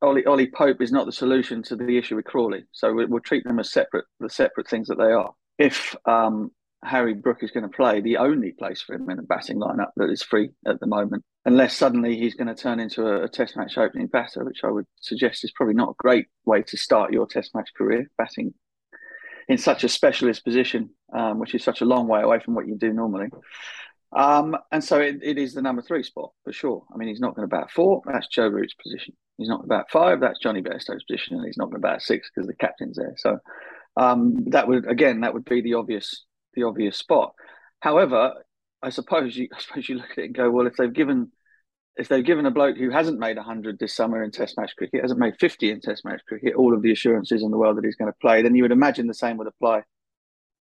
[0.00, 2.64] Ollie Ollie Pope is not the solution to the issue with Crawley.
[2.72, 5.32] So we, will treat them as separate the separate things that they are.
[5.58, 6.50] If um,
[6.84, 9.90] Harry Brook is going to play, the only place for him in the batting lineup
[9.96, 13.28] that is free at the moment, unless suddenly he's going to turn into a, a
[13.28, 16.76] Test match opening batter, which I would suggest is probably not a great way to
[16.76, 18.54] start your Test match career, batting
[19.48, 22.66] in such a specialist position, um, which is such a long way away from what
[22.66, 23.28] you do normally.
[24.14, 26.84] Um, and so it, it is the number three spot for sure.
[26.92, 28.02] I mean, he's not going to bat four.
[28.04, 29.14] That's Joe Root's position.
[29.38, 30.20] He's not going to bat five.
[30.20, 33.14] That's Jonny Bairstow's position, and he's not going to bat six because the captain's there.
[33.16, 33.38] So
[33.96, 36.24] um, that would again that would be the obvious
[36.54, 37.32] the obvious spot.
[37.80, 38.34] However,
[38.82, 41.32] I suppose you I suppose you look at it and go, well, if they've given
[41.96, 45.02] if they've given a bloke who hasn't made 100 this summer in Test match cricket,
[45.02, 47.84] hasn't made 50 in Test match cricket, all of the assurances in the world that
[47.84, 49.82] he's going to play, then you would imagine the same would apply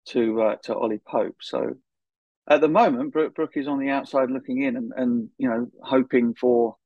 [0.09, 1.37] to uh, to Ollie Pope.
[1.41, 1.75] So
[2.49, 5.69] at the moment, Brook, Brook is on the outside looking in and, and you know
[5.83, 6.77] hoping for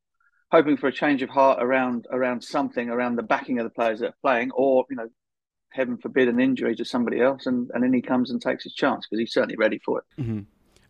[0.51, 4.01] hoping for a change of heart around around something around the backing of the players
[4.01, 5.09] that are playing, or you know,
[5.70, 8.75] heaven forbid, an injury to somebody else, and, and then he comes and takes his
[8.75, 10.23] chance because he's certainly ready for it.
[10.23, 10.40] Mm-hmm.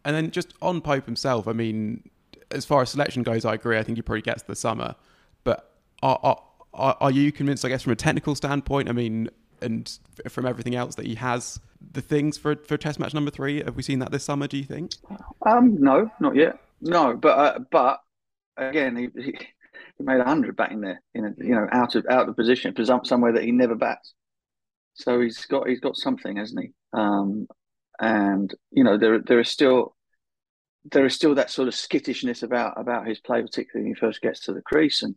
[0.07, 2.11] And then just on Pope himself, I mean,
[2.51, 3.79] as far as selection goes, I agree.
[3.79, 4.95] I think he probably gets the summer.
[5.45, 5.71] But
[6.03, 8.89] are, are, are you convinced, I guess, from a technical standpoint?
[8.89, 9.31] I mean,
[9.61, 11.59] and from everything else that he has
[11.93, 13.63] the things for for Test match number three?
[13.63, 14.47] Have we seen that this summer?
[14.47, 14.93] Do you think?
[15.47, 16.59] Um, no, not yet.
[16.81, 18.01] No, but uh, but
[18.57, 19.39] again, he, he,
[19.99, 23.33] he made hundred batting there, in a, you know, out of out of position, somewhere
[23.33, 24.15] that he never bats.
[24.95, 26.73] So he's got he's got something, hasn't he?
[26.93, 27.49] Um,
[28.01, 29.97] and you know, there there is still
[30.93, 34.21] there is still that sort of skittishness about about his play, particularly when he first
[34.21, 35.15] gets to the crease, and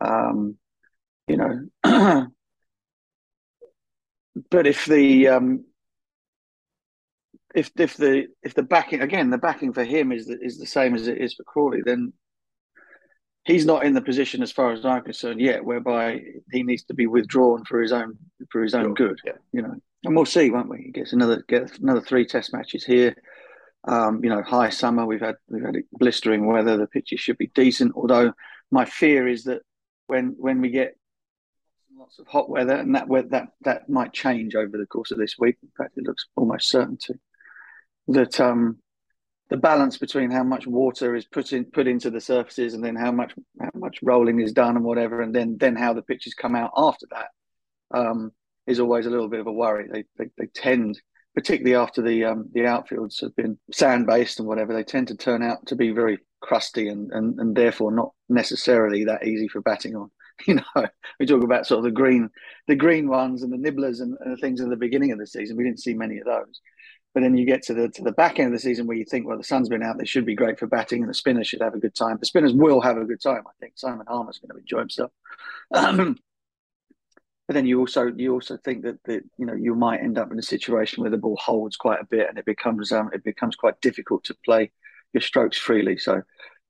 [0.00, 0.56] um,
[1.28, 1.68] you know.
[4.50, 5.64] but if the um,
[7.54, 10.66] if if the if the backing again the backing for him is the, is the
[10.66, 12.12] same as it is for Crawley, then
[13.44, 16.20] he's not in the position, as far as I'm concerned, yet whereby
[16.52, 18.18] he needs to be withdrawn for his own
[18.50, 19.18] for his own good.
[19.24, 19.32] Yeah.
[19.52, 20.78] You know, and we'll see, won't we?
[20.78, 23.16] He gets another get another three Test matches here.
[23.86, 25.06] Um, you know, high summer.
[25.06, 26.76] We've had we've had blistering weather.
[26.76, 27.92] The pitches should be decent.
[27.94, 28.32] Although
[28.70, 29.62] my fear is that
[30.06, 30.96] when when we get
[31.98, 35.36] lots of hot weather, and that that that might change over the course of this
[35.38, 35.56] week.
[35.62, 37.14] In fact, it looks almost certain to.
[38.08, 38.78] That um,
[39.48, 42.96] the balance between how much water is put in put into the surfaces, and then
[42.96, 46.34] how much how much rolling is done, and whatever, and then then how the pitches
[46.34, 47.28] come out after that
[47.98, 48.32] um,
[48.66, 49.88] is always a little bit of a worry.
[49.90, 51.00] They they, they tend
[51.36, 55.16] particularly after the um, the outfields have been sand based and whatever, they tend to
[55.16, 59.60] turn out to be very crusty and, and, and therefore not necessarily that easy for
[59.60, 60.10] batting on.
[60.46, 60.86] You know,
[61.18, 62.28] we talk about sort of the green
[62.68, 65.26] the green ones and the nibblers and, and the things at the beginning of the
[65.26, 65.56] season.
[65.56, 66.60] We didn't see many of those.
[67.14, 69.06] But then you get to the to the back end of the season where you
[69.06, 71.48] think, well, the sun's been out, they should be great for batting, and the spinners
[71.48, 72.18] should have a good time.
[72.20, 73.72] The spinners will have a good time, I think.
[73.76, 75.10] Simon Harmer's going to enjoy himself.
[75.72, 76.18] Um,
[77.46, 80.32] but then you also you also think that, that you know you might end up
[80.32, 83.22] in a situation where the ball holds quite a bit and it becomes um, it
[83.22, 84.70] becomes quite difficult to play
[85.12, 85.96] your strokes freely.
[85.96, 86.22] So,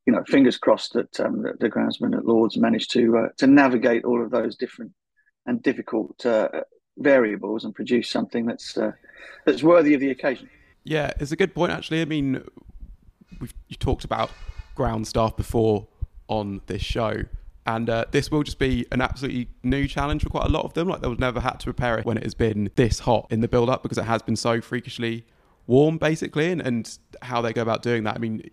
[0.06, 4.04] you know, fingers crossed that um, the, groundsman at Lords managed to uh, to navigate
[4.04, 4.92] all of those different
[5.46, 6.48] and difficult uh,
[6.98, 8.92] variables and produce something that's uh,
[9.46, 10.48] that's worthy of the occasion.
[10.84, 12.02] Yeah, it's a good point actually.
[12.02, 12.44] I mean,
[13.40, 14.30] we've you talked about
[14.74, 15.88] ground staff before
[16.28, 17.24] on this show.
[17.66, 20.74] And uh, this will just be an absolutely new challenge for quite a lot of
[20.74, 20.88] them.
[20.88, 23.48] Like they'll never had to prepare it when it has been this hot in the
[23.48, 25.24] build up because it has been so freakishly
[25.66, 28.14] warm basically and, and how they go about doing that.
[28.14, 28.48] I mean,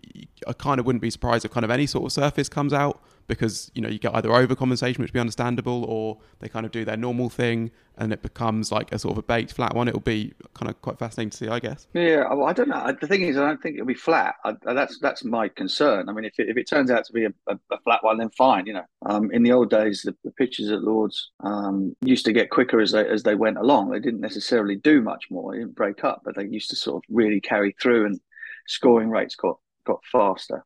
[0.48, 3.00] I kind of wouldn't be surprised if kind of any sort of surface comes out
[3.26, 6.72] because you know you get either overcompensation, which would be understandable, or they kind of
[6.72, 9.88] do their normal thing and it becomes like a sort of a baked flat one.
[9.88, 11.86] It'll be kind of quite fascinating to see, I guess.
[11.94, 12.94] Yeah, well, I don't know.
[13.00, 14.34] The thing is, I don't think it'll be flat.
[14.44, 16.08] I, that's that's my concern.
[16.08, 18.18] I mean, if it, if it turns out to be a, a, a flat one,
[18.18, 18.66] then fine.
[18.66, 22.32] You know, um, in the old days, the, the pitches at Lords um, used to
[22.32, 23.90] get quicker as they as they went along.
[23.90, 25.52] They didn't necessarily do much more.
[25.52, 28.20] They didn't break up, but they used to sort of really carry through, and
[28.66, 30.64] scoring rates got got faster.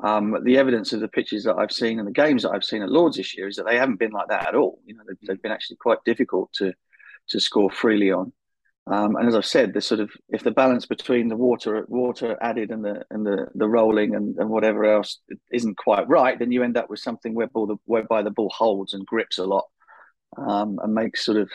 [0.00, 2.82] Um, the evidence of the pitches that I've seen and the games that I've seen
[2.82, 4.78] at Lords this year is that they haven't been like that at all.
[4.84, 6.74] You know, they've, they've been actually quite difficult to
[7.28, 8.32] to score freely on.
[8.88, 12.36] Um, and as I've said, the sort of if the balance between the water water
[12.40, 15.18] added and the and the, the rolling and, and whatever else
[15.50, 18.52] isn't quite right, then you end up with something where ball the, whereby the ball
[18.54, 19.64] holds and grips a lot
[20.36, 21.50] um, and makes sort of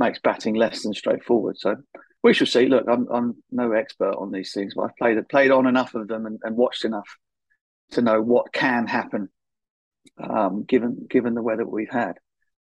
[0.00, 1.56] makes batting less than straightforward.
[1.58, 1.76] So
[2.24, 2.66] we shall see.
[2.66, 6.08] Look, I'm I'm no expert on these things, but I've played played on enough of
[6.08, 7.18] them and, and watched enough
[7.92, 9.28] to know what can happen
[10.18, 12.14] um, given given the weather we've had.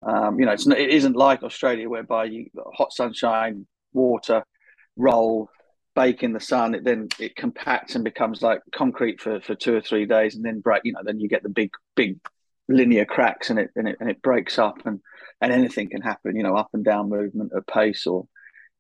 [0.02, 4.44] Um, you know, it's, it isn't like Australia whereby you hot sunshine, water,
[4.96, 5.50] roll,
[5.96, 6.76] bake in the sun.
[6.76, 10.46] It then it compacts and becomes like concrete for, for two or three days, and
[10.46, 10.82] then break.
[10.84, 12.20] You know, then you get the big big
[12.68, 15.00] linear cracks, and it and it and it breaks up, and
[15.42, 16.36] and anything can happen.
[16.36, 18.28] You know, up and down movement at pace, or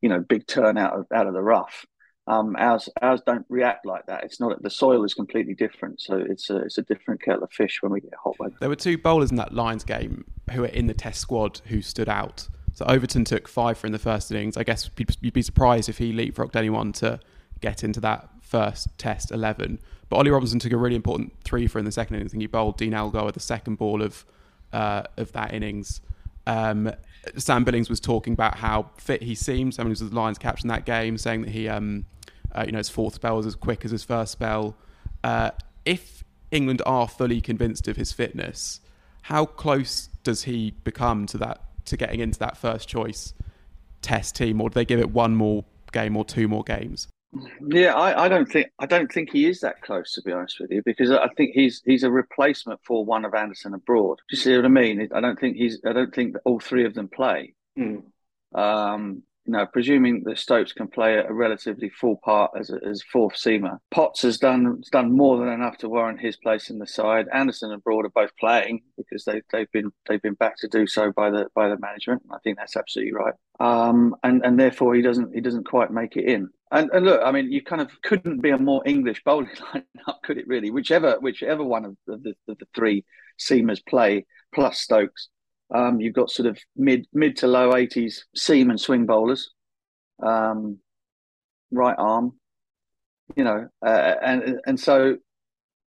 [0.02, 1.86] you know, big turn out of out of the rough.
[2.28, 4.24] Um, ours ours don't react like that.
[4.24, 7.52] It's not the soil is completely different, so it's a it's a different kettle of
[7.52, 8.56] fish when we get hot weather.
[8.60, 11.82] There were two bowlers in that Lions game who were in the Test squad who
[11.82, 12.48] stood out.
[12.74, 14.58] So Overton took five for in the first innings.
[14.58, 14.90] I guess
[15.22, 17.20] you'd be surprised if he leapfrogged anyone to
[17.62, 19.80] get into that first Test eleven.
[20.10, 22.32] But Ollie Robinson took a really important three for in the second innings.
[22.32, 24.26] He bowled Dean Elgar the second ball of
[24.74, 26.02] uh, of that innings.
[26.48, 26.92] Um,
[27.38, 29.74] Sam Billings was talking about how fit he seemed.
[29.74, 32.06] Sam Billings was the Lions captain in that game, saying that he um,
[32.56, 34.76] uh, you know, his fourth spell was as quick as his first spell.
[35.24, 35.52] Uh,
[35.86, 38.82] if England are fully convinced of his fitness,
[39.24, 43.34] how close does he become to that to getting into that first choice
[44.02, 47.08] test team, or do they give it one more game or two more games?
[47.68, 50.60] Yeah, I, I, don't think I don't think he is that close to be honest
[50.60, 54.18] with you, because I think he's he's a replacement for one of Anderson and Broad.
[54.30, 55.10] Do you see what I mean?
[55.13, 57.54] I don't think he's I don't think all three of them play.
[57.78, 58.04] Mm.
[58.54, 63.04] Um, you know, presuming that Stokes can play a relatively full part as a, as
[63.04, 66.80] fourth seamer, Potts has done has done more than enough to warrant his place in
[66.80, 67.28] the side.
[67.32, 70.88] Anderson and Broad are both playing because they they've been they've been backed to do
[70.88, 72.24] so by the by the management.
[72.32, 73.34] I think that's absolutely right.
[73.60, 76.50] Um, and and therefore he doesn't he doesn't quite make it in.
[76.72, 80.22] And, and look, I mean, you kind of couldn't be a more English bowling lineup,
[80.24, 80.48] could it?
[80.48, 83.06] Really, whichever whichever one of the, the, the three
[83.40, 85.30] seamers play plus Stokes
[85.76, 89.52] um, you've got sort of mid mid to low eighties seam and swing bowlers,
[90.24, 90.78] um,
[91.72, 92.34] right arm,
[93.36, 95.18] you know, uh, and and so,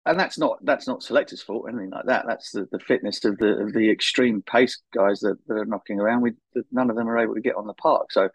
[0.07, 2.25] and that's not that's not selectors' fault anything like that.
[2.27, 6.01] That's the, the fitness of the of the extreme pace guys that, that are knocking
[6.01, 6.23] around.
[6.23, 6.33] We
[6.73, 8.29] none of them are able to get on the park, so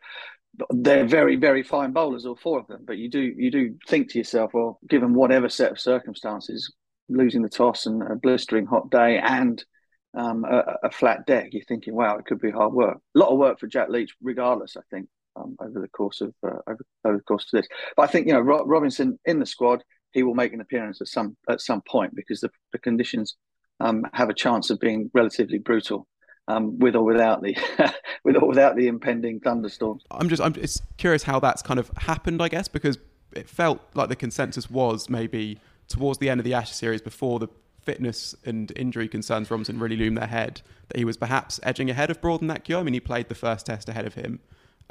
[0.69, 2.83] they're very very fine bowlers, all four of them.
[2.85, 6.71] But you do you do think to yourself, well, given whatever set of circumstances,
[7.07, 9.63] losing the toss and a blistering hot day and
[10.13, 12.97] um, a, a, flat deck, you're thinking, wow, it could be hard work.
[13.15, 14.75] A lot of work for Jack Leach, regardless.
[14.75, 17.67] I think um, over the course of uh, over, over, the course of this.
[17.95, 21.07] But I think you know Robinson in the squad, he will make an appearance at
[21.07, 23.35] some at some point because the, the conditions
[23.79, 26.07] um, have a chance of being relatively brutal.
[26.47, 27.55] Um, with or without the
[28.23, 30.03] with or without the impending thunderstorms.
[30.09, 32.97] I'm just I'm just curious how that's kind of happened, I guess, because
[33.35, 37.37] it felt like the consensus was maybe towards the end of the Ashes series before
[37.37, 37.49] the
[37.89, 42.11] fitness and injury concerns Robinson really loom their head, that he was perhaps edging ahead
[42.11, 42.77] of Broad in that queue.
[42.77, 44.41] I mean, he played the first test ahead of him.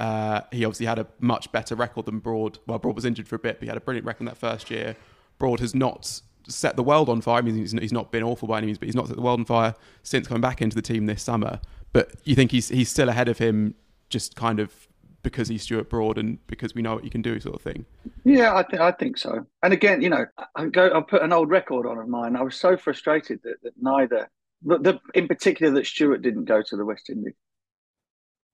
[0.01, 2.59] Uh, he obviously had a much better record than Broad.
[2.67, 4.69] Well, Broad was injured for a bit, but he had a brilliant record that first
[4.69, 4.97] year.
[5.37, 7.37] Broad has not set the world on fire.
[7.37, 9.21] I mean, he's, he's not been awful by any means, but he's not set the
[9.21, 11.61] world on fire since coming back into the team this summer.
[11.93, 13.75] But you think he's he's still ahead of him,
[14.09, 14.88] just kind of
[15.23, 17.85] because he's Stuart Broad and because we know what you can do, sort of thing.
[18.23, 19.45] Yeah, I think I think so.
[19.63, 20.91] And again, you know, I go.
[20.93, 22.35] I put an old record on of mine.
[22.35, 24.29] I was so frustrated that, that neither,
[24.63, 27.35] the, the, in particular, that Stuart didn't go to the West Indies,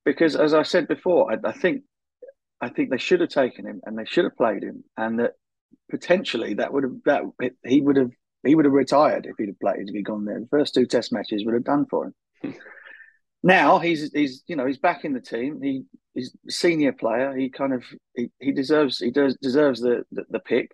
[0.04, 1.84] because as I said before, I, I think,
[2.62, 5.34] I think they should have taken him and they should have played him, and that
[5.90, 7.24] potentially that would have that
[7.64, 8.12] he would have
[8.44, 10.40] he would have retired if he'd have played if he'd gone there.
[10.40, 12.16] The first two Test matches would have done for him.
[12.42, 12.52] Hmm.
[13.46, 15.62] Now he's he's you know he's back in the team.
[15.62, 15.84] He
[16.16, 17.36] he's a senior player.
[17.36, 17.84] He kind of
[18.16, 20.72] he, he deserves he does deserves the the, the pick.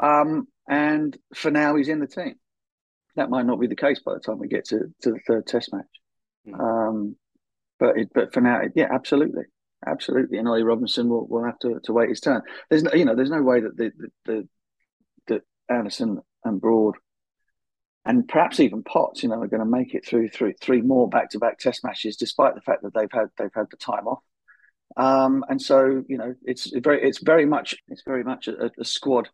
[0.00, 2.34] Um, and for now, he's in the team.
[3.14, 5.46] That might not be the case by the time we get to, to the third
[5.46, 5.86] Test match.
[6.46, 6.60] Mm.
[6.60, 7.16] Um,
[7.78, 9.44] but it, but for now, yeah, absolutely,
[9.86, 10.38] absolutely.
[10.38, 12.42] And Ollie Robinson will, will have to, to wait his turn.
[12.68, 14.48] There's no you know there's no way that the the, the
[15.28, 15.42] that
[15.72, 16.96] Anderson and Broad
[18.04, 21.08] and perhaps even Potts, you know, are going to make it through through three more
[21.08, 24.22] back-to-back Test matches, despite the fact that they've had they've had the time off.
[24.96, 28.84] Um, and so, you know, it's very it's very much it's very much a, a,
[28.84, 29.28] squad,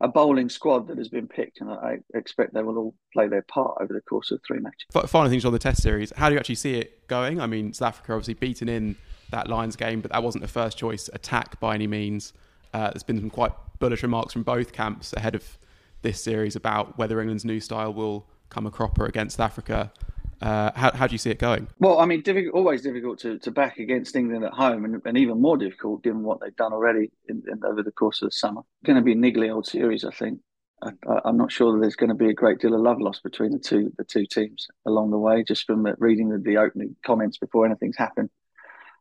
[0.00, 3.42] a bowling squad that has been picked, and I expect they will all play their
[3.42, 4.86] part over the course of three matches.
[5.10, 7.40] Final things on the Test series: How do you actually see it going?
[7.40, 8.96] I mean, South Africa obviously beaten in
[9.30, 12.32] that Lions game, but that wasn't a first choice attack by any means.
[12.72, 15.58] Uh, there's been some quite bullish remarks from both camps ahead of
[16.04, 19.92] this series about whether England's new style will come a cropper against Africa.
[20.40, 21.66] Uh, how, how do you see it going?
[21.80, 25.18] Well, I mean, difficult, always difficult to, to back against England at home, and, and
[25.18, 28.32] even more difficult given what they've done already in, in, over the course of the
[28.32, 28.60] summer.
[28.84, 30.40] Going to be a niggly old series, I think.
[30.82, 30.90] I,
[31.24, 33.52] am not sure that there's going to be a great deal of love lost between
[33.52, 37.38] the two the two teams along the way, just from reading the, the opening comments
[37.38, 38.28] before anything's happened.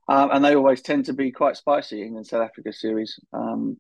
[0.08, 3.78] Um, and they always tend to be quite spicy in the South Africa series, um,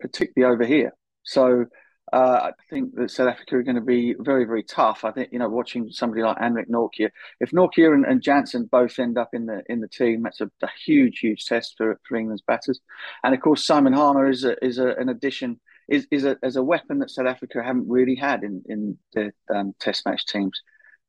[0.00, 0.92] particularly over here.
[1.24, 1.66] So
[2.12, 5.04] uh, I think that South Africa are going to be very, very tough.
[5.04, 8.98] I think you know, watching somebody like Anrich Nortje, if Nortje and, and Jansen both
[8.98, 12.16] end up in the in the team, that's a, a, huge, huge test for, for
[12.16, 12.80] England's batters.
[13.22, 16.56] And of course, Simon Harmer is a, is a, an addition, is is a, as
[16.56, 20.60] a weapon that South Africa haven't really had in in the um, Test match teams,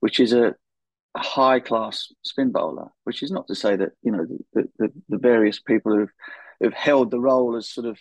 [0.01, 0.55] which is a,
[1.15, 2.89] a high class spin bowler.
[3.05, 6.13] Which is not to say that you know the the, the various people who've
[6.59, 7.97] who've held the role as sort of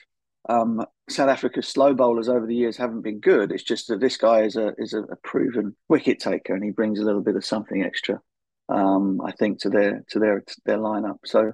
[0.51, 3.53] um, South Africa's slow bowlers over the years haven't been good.
[3.53, 6.98] It's just that this guy is a is a, proven wicket taker, and he brings
[6.98, 8.20] a little bit of something extra.
[8.68, 11.18] Um, I think to their to their to their lineup.
[11.24, 11.53] So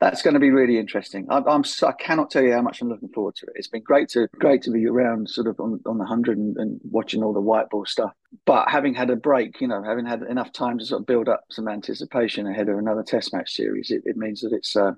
[0.00, 1.26] that's going to be really interesting.
[1.28, 3.52] I, I'm I cannot tell you how much I'm looking forward to it.
[3.56, 6.56] It's been great to great to be around sort of on, on the hundred and,
[6.56, 8.12] and, watching all the white ball stuff.
[8.46, 11.28] But having had a break, you know, having had enough time to sort of build
[11.28, 14.92] up some anticipation ahead of another Test match series, it, it means that it's uh,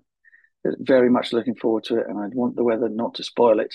[0.64, 3.74] very much looking forward to it, and I'd want the weather not to spoil it.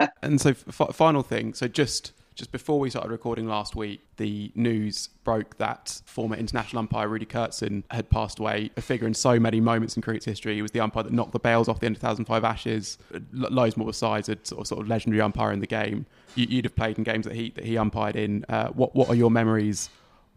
[0.22, 1.54] and so, f- final thing.
[1.54, 6.78] So just just before we started recording last week, the news broke that former international
[6.78, 8.70] umpire Rudi Koertzen had passed away.
[8.76, 10.54] A figure in so many moments in cricket's history.
[10.54, 12.96] He was the umpire that knocked the bails off the end of 2005 Ashes.
[13.32, 16.06] Loads more besides, a sort of, sort of legendary umpire in the game.
[16.36, 18.44] You, would have played in games that he that he umpired in.
[18.48, 19.90] Uh, what what are your memories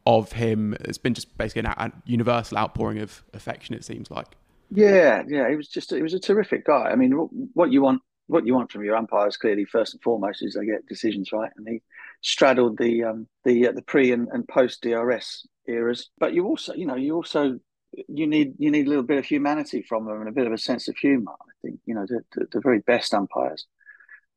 [0.08, 0.74] of him?
[0.82, 3.76] It's been just basically a universal outpouring of affection.
[3.76, 4.38] It seems like.
[4.72, 6.89] Yeah, yeah, he was just he was a terrific guy.
[6.91, 10.41] I mean, what you want what you want from your umpires clearly first and foremost
[10.41, 11.82] is they get decisions right, and he
[12.22, 16.09] straddled the um, the uh, the pre and, and post DRS eras.
[16.17, 17.59] But you also, you know, you also
[18.07, 20.53] you need you need a little bit of humanity from them and a bit of
[20.53, 21.34] a sense of humour.
[21.34, 23.65] I think you know the, the, the very best umpires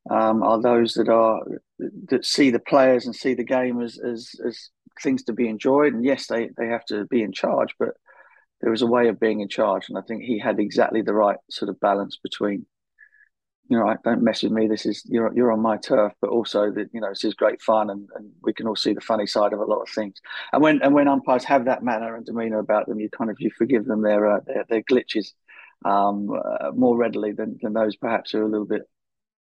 [0.09, 1.41] um, are those that are
[2.09, 4.69] that see the players and see the game as as as
[5.01, 5.93] things to be enjoyed.
[5.93, 7.95] And yes, they they have to be in charge, but
[8.65, 11.13] there was a way of being in charge, and I think he had exactly the
[11.13, 12.65] right sort of balance between,
[13.69, 14.65] you know, don't mess with me.
[14.65, 17.61] This is you're you're on my turf, but also that you know this is great
[17.61, 20.15] fun, and, and we can all see the funny side of a lot of things.
[20.51, 23.37] And when and when umpires have that manner and demeanour about them, you kind of
[23.39, 25.33] you forgive them their uh, their, their glitches
[25.85, 28.89] um, uh, more readily than than those perhaps who are a little bit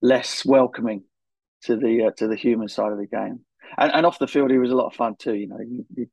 [0.01, 1.05] less welcoming
[1.67, 3.45] to the uh, to the human side of the game.
[3.79, 5.35] And, and off the field, he was a lot of fun too.
[5.35, 6.07] You know,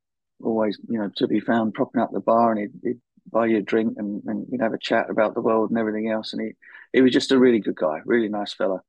[0.44, 3.58] always, you know, to be found propping up the bar and he'd, he'd buy you
[3.58, 6.34] a drink and, and you'd have a chat about the world and everything else.
[6.34, 6.52] And he,
[6.94, 8.82] he was just a really good guy, really nice fella.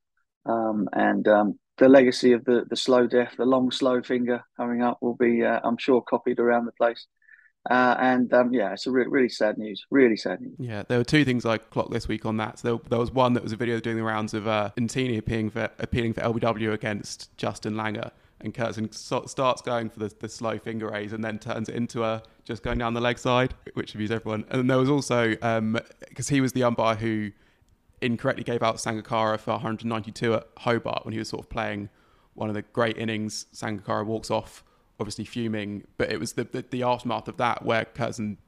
[0.46, 4.82] Um, and um, the legacy of the, the slow death, the long slow finger coming
[4.82, 7.06] up will be, uh, I'm sure, copied around the place.
[7.68, 9.84] Uh, and um, yeah, it's a re- really sad news.
[9.90, 10.54] Really sad news.
[10.58, 12.58] Yeah, there were two things I clocked this week on that.
[12.58, 15.50] So there, there was one that was a video doing the rounds of uh, appealing
[15.50, 18.12] for appealing for LBW against Justin Langer,
[18.42, 18.92] and Koertzen
[19.28, 22.62] starts going for the, the slow finger raise and then turns it into a just
[22.62, 24.44] going down the leg side, which amused everyone.
[24.50, 25.78] And there was also because um,
[26.28, 27.30] he was the umpire who
[28.00, 31.90] incorrectly gave out Sangakkara for 192 at Hobart when he was sort of playing
[32.34, 33.46] one of the great innings.
[33.54, 34.64] Sangakkara walks off,
[34.98, 38.38] obviously fuming, but it was the the, the aftermath of that where Koertzen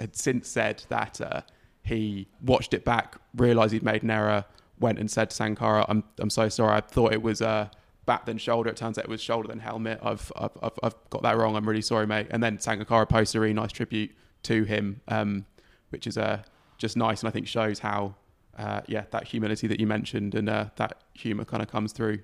[0.00, 1.42] had since said that uh,
[1.82, 4.44] he watched it back, realised he'd made an error,
[4.80, 6.76] went and said to Sangakkara, "I'm I'm so sorry.
[6.76, 7.68] I thought it was." Uh,
[8.08, 8.70] back then shoulder.
[8.70, 10.00] It turns out it was shoulder then helmet.
[10.02, 11.54] I've I've, I've, I've got that wrong.
[11.54, 12.26] I'm really sorry, mate.
[12.30, 14.10] And then Sangakkara posted a really nice tribute
[14.44, 15.44] to him, um,
[15.90, 16.42] which is uh,
[16.78, 18.14] just nice and I think shows how
[18.56, 22.20] uh, yeah that humility that you mentioned and uh, that humour kind of comes through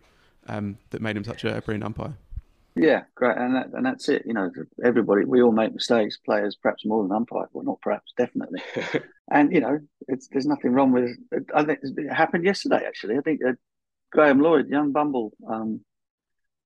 [0.48, 2.14] um, that made him such a, brilliant umpire.
[2.76, 4.22] Yeah, great, and that, and that's it.
[4.26, 4.50] You know,
[4.82, 6.16] everybody we all make mistakes.
[6.16, 7.50] Players, perhaps more than umpires.
[7.52, 8.62] Well, not perhaps, definitely.
[9.30, 9.78] and you know,
[10.08, 11.10] it's there's nothing wrong with.
[11.54, 12.82] I think it happened yesterday.
[12.86, 13.42] Actually, I think
[14.14, 15.80] Graham Lloyd, young Bumble, um,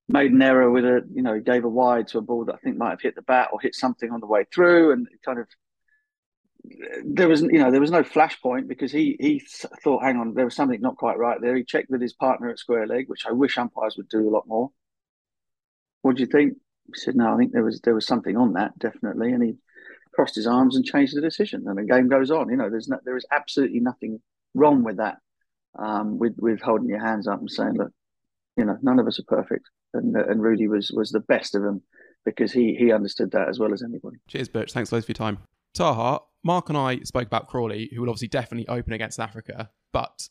[0.06, 2.54] made an error with a, you know, he gave a wide to a ball that
[2.54, 5.08] I think might have hit the bat or hit something on the way through, and
[5.24, 5.46] kind of
[7.04, 9.42] there was, you know, there was no flashpoint because he he
[9.82, 11.56] thought, hang on, there was something not quite right there.
[11.56, 14.34] He checked with his partner at square leg, which I wish umpires would do a
[14.34, 14.70] lot more.
[16.02, 16.58] What do you think?
[16.86, 19.56] He said, no, I think there was there was something on that definitely, and he
[20.14, 22.50] crossed his arms and changed the decision, and the game goes on.
[22.50, 24.20] You know, there's no, there is absolutely nothing
[24.54, 25.18] wrong with that
[25.78, 27.92] um, with with holding your hands up and saying, look,
[28.56, 31.62] you know, none of us are perfect, and and Rudi was was the best of
[31.62, 31.82] them
[32.24, 34.18] because he he understood that as well as anybody.
[34.28, 34.72] Cheers, Butch.
[34.72, 35.38] Thanks loads for your time.
[35.74, 40.28] Taha, Mark and I spoke about Crawley, who will obviously definitely open against Africa, but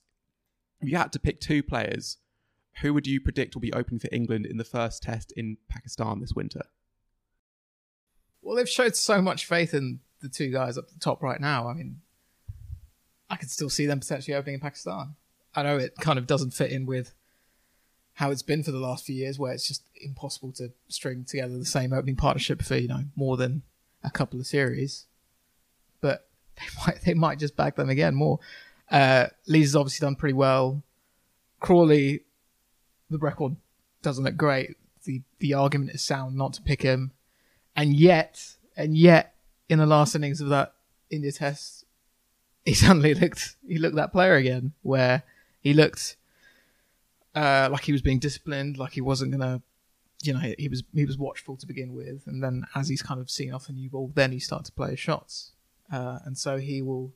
[0.82, 2.18] if you had to pick two players
[2.82, 6.20] who would you predict will be opening for England in the first test in Pakistan
[6.20, 6.62] this winter?
[8.42, 11.68] Well, they've showed so much faith in the two guys up the top right now.
[11.68, 12.02] I mean,
[13.30, 15.16] I could still see them potentially opening in Pakistan.
[15.58, 17.14] I know it kind of doesn't fit in with
[18.14, 21.58] how it's been for the last few years, where it's just impossible to string together
[21.58, 23.64] the same opening partnership for you know more than
[24.04, 25.08] a couple of series.
[26.00, 26.28] But
[26.58, 28.40] they might they might just back them again more.
[28.92, 30.84] Uh, Lees has obviously done pretty well.
[31.60, 32.22] Crawley,
[33.10, 33.56] the record
[34.04, 34.78] doesn't look great.
[35.06, 37.14] The the argument is sound not to pick him,
[37.76, 39.34] and yet and yet
[39.70, 40.76] in the last innings of that
[41.10, 41.84] India Test,
[42.64, 45.24] he suddenly looked he looked that player again, where
[45.68, 46.16] he looked
[47.36, 49.62] uh, like he was being disciplined, like he wasn't gonna,
[50.24, 53.20] you know, he was he was watchful to begin with, and then as he's kind
[53.20, 55.52] of seen off the new ball, then he started to play his shots,
[55.92, 57.12] uh, and so he will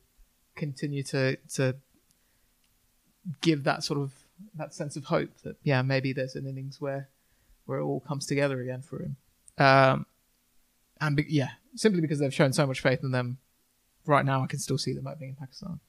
[0.54, 1.76] continue to to
[3.40, 4.12] give that sort of
[4.54, 7.08] that sense of hope that yeah maybe there's an innings where
[7.64, 9.16] where it all comes together again for him,
[9.56, 10.04] um,
[11.00, 13.38] and be, yeah simply because they've shown so much faith in them.
[14.04, 15.80] Right now, I can still see them opening in Pakistan.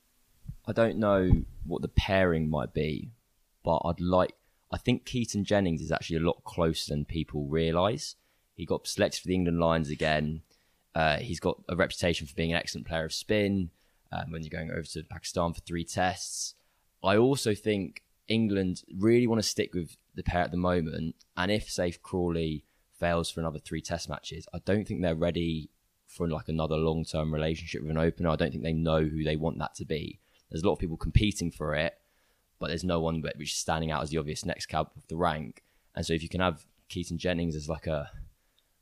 [0.65, 3.11] I don't know what the pairing might be,
[3.63, 4.33] but I'd like.
[4.71, 8.15] I think Keaton Jennings is actually a lot closer than people realise.
[8.55, 10.41] He got selected for the England Lions again.
[10.95, 13.71] Uh, he's got a reputation for being an excellent player of spin.
[14.11, 16.53] Um, when you're going over to Pakistan for three tests,
[17.03, 21.15] I also think England really want to stick with the pair at the moment.
[21.35, 22.63] And if Safe Crawley
[22.99, 25.69] fails for another three test matches, I don't think they're ready
[26.07, 28.29] for like another long term relationship with an opener.
[28.29, 30.19] I don't think they know who they want that to be.
[30.53, 31.97] There's a lot of people competing for it,
[32.59, 35.15] but there's no one which is standing out as the obvious next cab of the
[35.15, 35.63] rank.
[35.95, 38.11] And so if you can have Keaton Jennings as like a,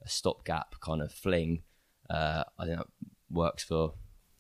[0.03, 1.63] a stopgap kind of fling,
[2.09, 2.88] uh, I think that
[3.30, 3.93] works for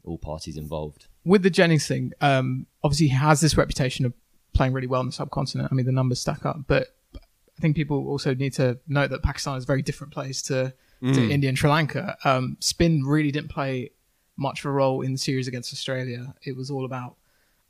[0.03, 1.07] all parties involved.
[1.23, 4.13] With the Jennings thing, um, obviously he has this reputation of
[4.53, 5.69] playing really well in the subcontinent.
[5.71, 9.23] I mean, the numbers stack up, but I think people also need to note that
[9.23, 12.17] Pakistan is a very different place to, to India and Sri Lanka.
[12.25, 13.91] Um, spin really didn't play
[14.35, 16.33] much of a role in the series against Australia.
[16.43, 17.15] It was all about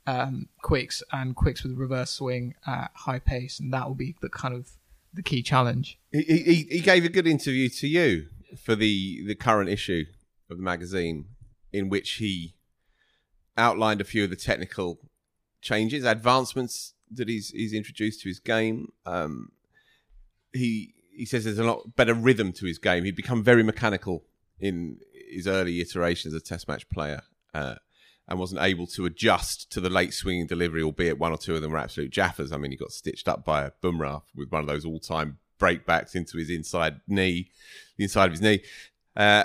[0.06, 4.28] um, quicks and quicks with reverse swing at high pace, and that will be the
[4.28, 4.70] kind of
[5.14, 5.98] the key challenge.
[6.10, 8.26] He, he, he gave a good interview to you
[8.58, 10.04] for the, the current issue
[10.50, 11.26] of the magazine,
[11.72, 12.54] in which he
[13.56, 14.98] outlined a few of the technical
[15.60, 18.92] changes, advancements that he's he's introduced to his game.
[19.06, 19.52] Um,
[20.52, 23.04] he he says there's a lot better rhythm to his game.
[23.04, 24.24] He'd become very mechanical
[24.58, 24.98] in
[25.30, 27.22] his early iterations as a Test match player.
[27.54, 27.74] Uh,
[28.28, 31.62] and wasn't able to adjust to the late swinging delivery, albeit one or two of
[31.62, 32.52] them were absolute jaffers.
[32.52, 36.14] I mean, he got stitched up by a Bumrah with one of those all-time breakbacks
[36.14, 37.50] into his inside knee,
[37.96, 38.62] the inside of his knee.
[39.16, 39.44] Uh,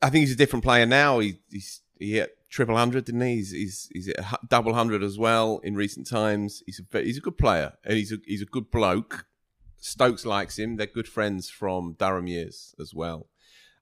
[0.00, 1.18] I think he's a different player now.
[1.20, 3.36] He, he's he hit triple hundred, didn't he?
[3.36, 6.62] He's he's, he's hit a double hundred as well in recent times.
[6.66, 9.26] He's a he's a good player and he's a he's a good bloke.
[9.78, 10.76] Stokes likes him.
[10.76, 13.28] They're good friends from Durham years as well.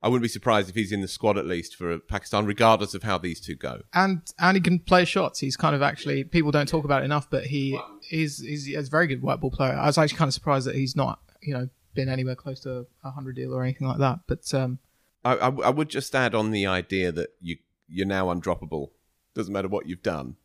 [0.03, 3.03] I wouldn't be surprised if he's in the squad at least for Pakistan, regardless of
[3.03, 3.83] how these two go.
[3.93, 5.41] And and he can play shots.
[5.41, 7.79] He's kind of actually people don't talk about it enough, but he
[8.11, 9.75] is he's, he's a very good white ball player.
[9.75, 12.87] I was actually kind of surprised that he's not you know been anywhere close to
[13.05, 14.21] a hundred deal or anything like that.
[14.27, 14.79] But um,
[15.25, 18.91] I, I, I would just add on the idea that you you're now undroppable.
[19.35, 20.37] Doesn't matter what you've done.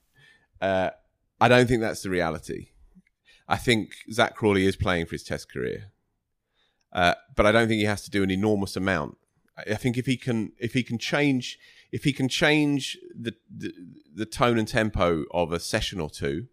[0.61, 0.89] Uh,
[1.39, 2.69] I don't think that's the reality.
[3.47, 5.91] I think Zak Crawley is playing for his Test career,
[6.91, 9.17] uh, but I don't think he has to do an enormous amount.
[9.57, 11.57] I think if he can if he can change
[11.91, 13.73] if he can change the, the
[14.13, 16.47] the tone and tempo of a session or two,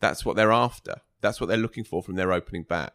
[0.00, 0.96] that's what they're after.
[1.20, 2.94] That's what they're looking for from their opening bat.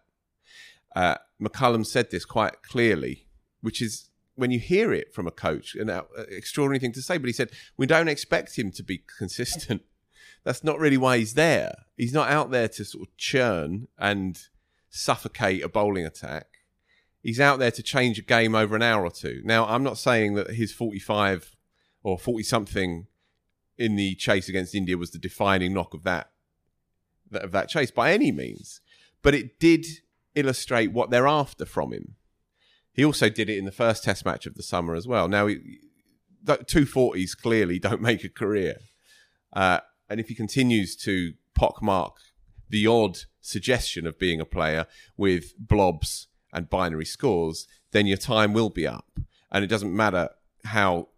[0.95, 3.27] Uh, McCullum said this quite clearly,
[3.61, 5.89] which is when you hear it from a coach, an
[6.29, 7.17] extraordinary thing to say.
[7.17, 9.81] But he said we don't expect him to be consistent.
[10.43, 11.73] That's not really why he's there.
[11.97, 14.39] He's not out there to sort of churn and
[14.89, 16.54] suffocate a bowling attack
[17.25, 19.41] he's out there to change a game over an hour or two.
[19.43, 21.55] Now, I'm not saying that his 45
[22.03, 23.07] or 40 something
[23.79, 26.29] in the chase against India was the defining knock of that
[27.33, 28.79] of that chase by any means,
[29.23, 29.85] but it did
[30.35, 32.15] illustrate what they're after from him.
[32.93, 35.27] He also did it in the first Test match of the summer as well.
[35.27, 35.49] Now,
[36.67, 38.77] two forties clearly don't make a career,
[39.51, 42.17] uh, and if he continues to pockmark
[42.69, 44.85] the odd suggestion of being a player
[45.17, 49.19] with blobs and binary scores, then your time will be up.
[49.51, 50.29] And it doesn't matter
[50.63, 51.09] how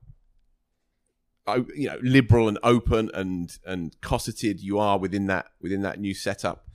[1.73, 6.13] you know liberal and open and and cosseted you are within that within that new
[6.13, 6.67] setup.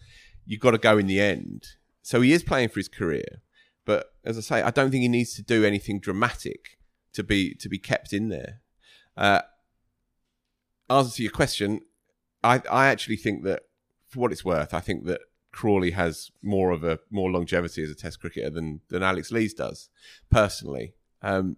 [0.46, 1.66] You've got to go in the end.
[2.00, 3.42] So he is playing for his career,
[3.84, 6.78] but as I say, I don't think he needs to do anything dramatic
[7.12, 8.62] to be to be kept in there.
[9.16, 9.42] Uh,
[10.88, 11.82] answer to your question,
[12.42, 13.64] I I actually think that
[14.08, 15.20] for what it's worth, I think that
[15.52, 19.54] Crawley has more of a more longevity as a Test cricketer than than Alex Lees
[19.54, 19.90] does,
[20.30, 20.94] personally.
[21.22, 21.56] Um,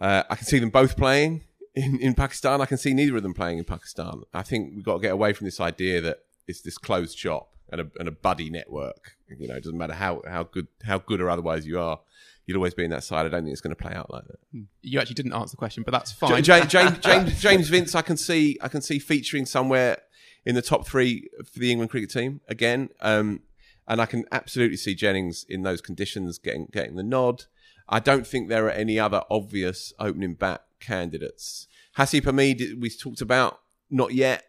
[0.00, 2.60] uh, I can see them both playing in, in Pakistan.
[2.60, 4.22] I can see neither of them playing in Pakistan.
[4.32, 7.54] I think we've got to get away from this idea that it's this closed shop
[7.70, 9.16] and a, and a buddy network.
[9.38, 12.00] You know, it doesn't matter how, how good how good or otherwise you are,
[12.46, 13.26] you'll always be in that side.
[13.26, 14.66] I don't think it's going to play out like that.
[14.82, 16.42] You actually didn't answer the question, but that's fine.
[16.42, 19.98] James, James, James, James Vince, I can see I can see featuring somewhere
[20.44, 22.90] in the top three for the England cricket team again.
[23.00, 23.40] Um,
[23.86, 27.44] and I can absolutely see Jennings in those conditions getting getting the nod.
[27.88, 31.66] I don't think there are any other obvious opening bat candidates.
[31.96, 33.60] Hasib Hamid, we talked about,
[33.90, 34.44] not yet.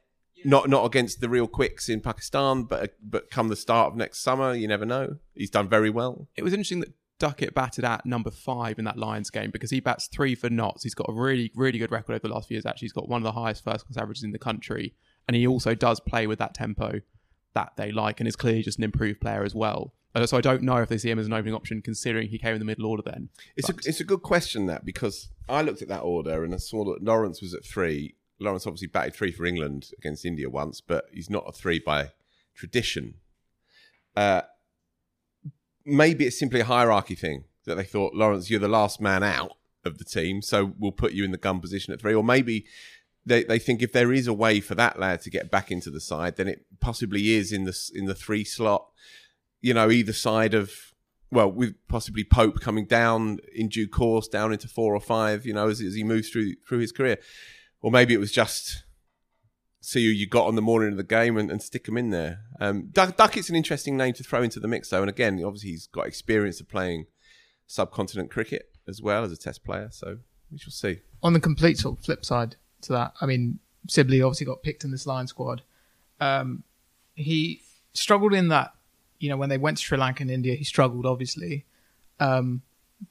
[0.45, 4.19] Not not against the real quicks in Pakistan, but but come the start of next
[4.19, 5.17] summer, you never know.
[5.33, 6.29] He's done very well.
[6.37, 9.81] it was interesting that Duckett batted at number five in that Lions game because he
[9.81, 10.83] bats three for Notts.
[10.83, 12.65] He's got a really, really good record over the last few years.
[12.65, 14.95] Actually, he's got one of the highest first class averages in the country,
[15.29, 17.01] and he also does play with that tempo
[17.53, 19.93] that they like, and is clearly just an improved player as well.
[20.15, 22.39] Uh, so I don't know if they see him as an opening option, considering he
[22.39, 23.03] came in the middle order.
[23.05, 26.51] Then It's a, it's a good question that because I looked at that order and
[26.51, 28.15] I saw that Lawrence was at three.
[28.39, 32.09] Lawrence obviously batted three for England against India once, but he's not a three by
[32.55, 33.13] tradition.
[34.15, 34.41] Uh,
[35.85, 39.51] maybe it's simply a hierarchy thing that they thought Lawrence, you're the last man out
[39.85, 42.65] of the team, so we'll put you in the gun position at three, or maybe.
[43.29, 45.89] They, they think if there is a way for that lad to get back into
[45.89, 48.87] the side, then it possibly is in the in the three slot.
[49.61, 50.71] You know, either side of
[51.31, 55.53] well, with possibly Pope coming down in due course, down into four or five, you
[55.53, 57.17] know, as, as he moves through through his career,
[57.81, 58.83] or maybe it was just
[59.81, 62.09] see who you got on the morning of the game and, and stick him in
[62.09, 62.39] there.
[62.59, 65.69] Um, Duck, Duckett's an interesting name to throw into the mix, though, and again, obviously
[65.69, 67.05] he's got experience of playing
[67.65, 70.17] subcontinent cricket as well as a Test player, so
[70.51, 71.01] we shall see.
[71.21, 74.83] on the complete sort of flip side to that, I mean, Sibley obviously got picked
[74.83, 75.61] in this Lions squad.
[76.19, 76.63] Um,
[77.15, 77.61] he
[77.93, 78.73] struggled in that,
[79.19, 81.65] you know, when they went to Sri Lanka and India, he struggled obviously.
[82.19, 82.61] Um,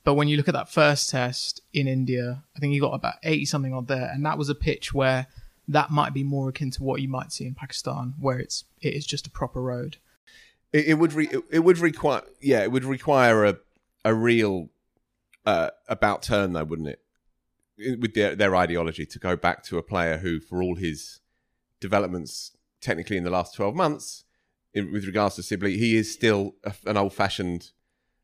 [0.04, 3.14] but when you look at that first test in India, I think he got about
[3.22, 5.26] 80 something on there, and that was a pitch where
[5.68, 8.94] that might be more akin to what you might see in Pakistan, where it's it
[8.94, 9.96] is just a proper road.
[10.72, 13.56] It, it would re, it, it would require yeah it would require a
[14.04, 14.68] a real
[15.46, 17.00] uh, about turn though wouldn't it
[17.99, 21.20] with their their ideology to go back to a player who for all his
[21.81, 24.24] developments technically in the last 12 months
[24.74, 27.70] in, with regards to Sibley he is still a, an old fashioned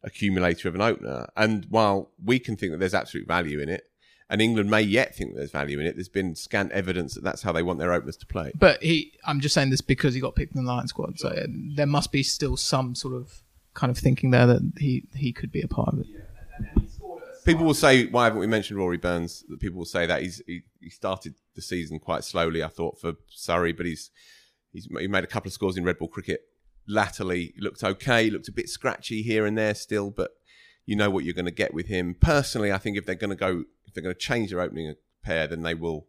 [0.02, 3.84] accumulator of an opener and while we can think that there's absolute value in it
[4.28, 7.42] and England may yet think there's value in it there's been scant evidence that that's
[7.42, 10.20] how they want their openers to play But he, I'm just saying this because he
[10.20, 11.46] got picked in the Lions squad, so
[11.76, 13.42] there must be still some sort of
[13.74, 16.06] kind of thinking there that he he could be a part of it.
[17.44, 20.42] People will say, "Why haven't we mentioned Rory Burns?" That people will say that he's
[20.46, 22.62] he, he started the season quite slowly.
[22.62, 24.10] I thought for Surrey, but he's
[24.72, 26.40] he's he made a couple of scores in red ball cricket.
[26.86, 28.30] Latterly, looked okay.
[28.30, 30.32] Looked a bit scratchy here and there still, but
[30.86, 32.14] you know what you're going to get with him.
[32.20, 34.94] Personally, I think if they're going to go, if they're going to change their opening
[35.22, 36.06] pair, then they will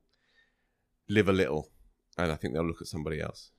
[1.09, 1.69] live a little,
[2.17, 3.51] and I think they'll look at somebody else.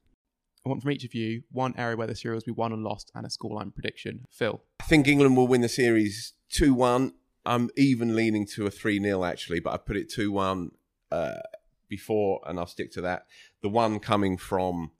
[0.65, 2.83] I want from each of you one area where the series will be won and
[2.83, 4.27] lost, and a scoreline prediction.
[4.31, 7.13] Phil, I think England will win the series 2 1.
[7.47, 10.71] I'm even leaning to a 3 0, actually, but I put it 2 1
[11.13, 11.35] uh,
[11.89, 13.27] before, and I'll stick to that.
[13.63, 14.91] The one coming from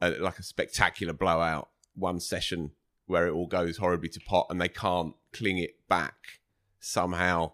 [0.00, 2.72] a, like a spectacular blowout, one session
[3.06, 6.40] where it all goes horribly to pot and they can't cling it back
[6.80, 7.52] somehow.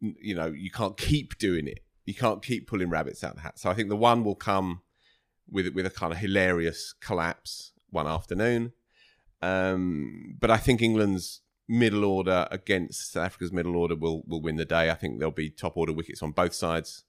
[0.00, 1.80] You know, you can't keep doing it.
[2.04, 3.58] You can't keep pulling rabbits out of the hat.
[3.58, 4.82] So I think the one will come
[5.50, 8.72] with with a kind of hilarious collapse one afternoon.
[9.42, 14.56] Um, but I think England's middle order against South Africa's middle order will will win
[14.56, 14.90] the day.
[14.90, 17.04] I think there'll be top order wickets on both sides.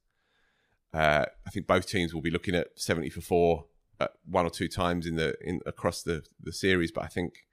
[0.94, 3.66] Uh, I think both teams will be looking at seventy for four
[4.00, 6.92] at one or two times in the in across the the series.
[6.92, 7.46] But I think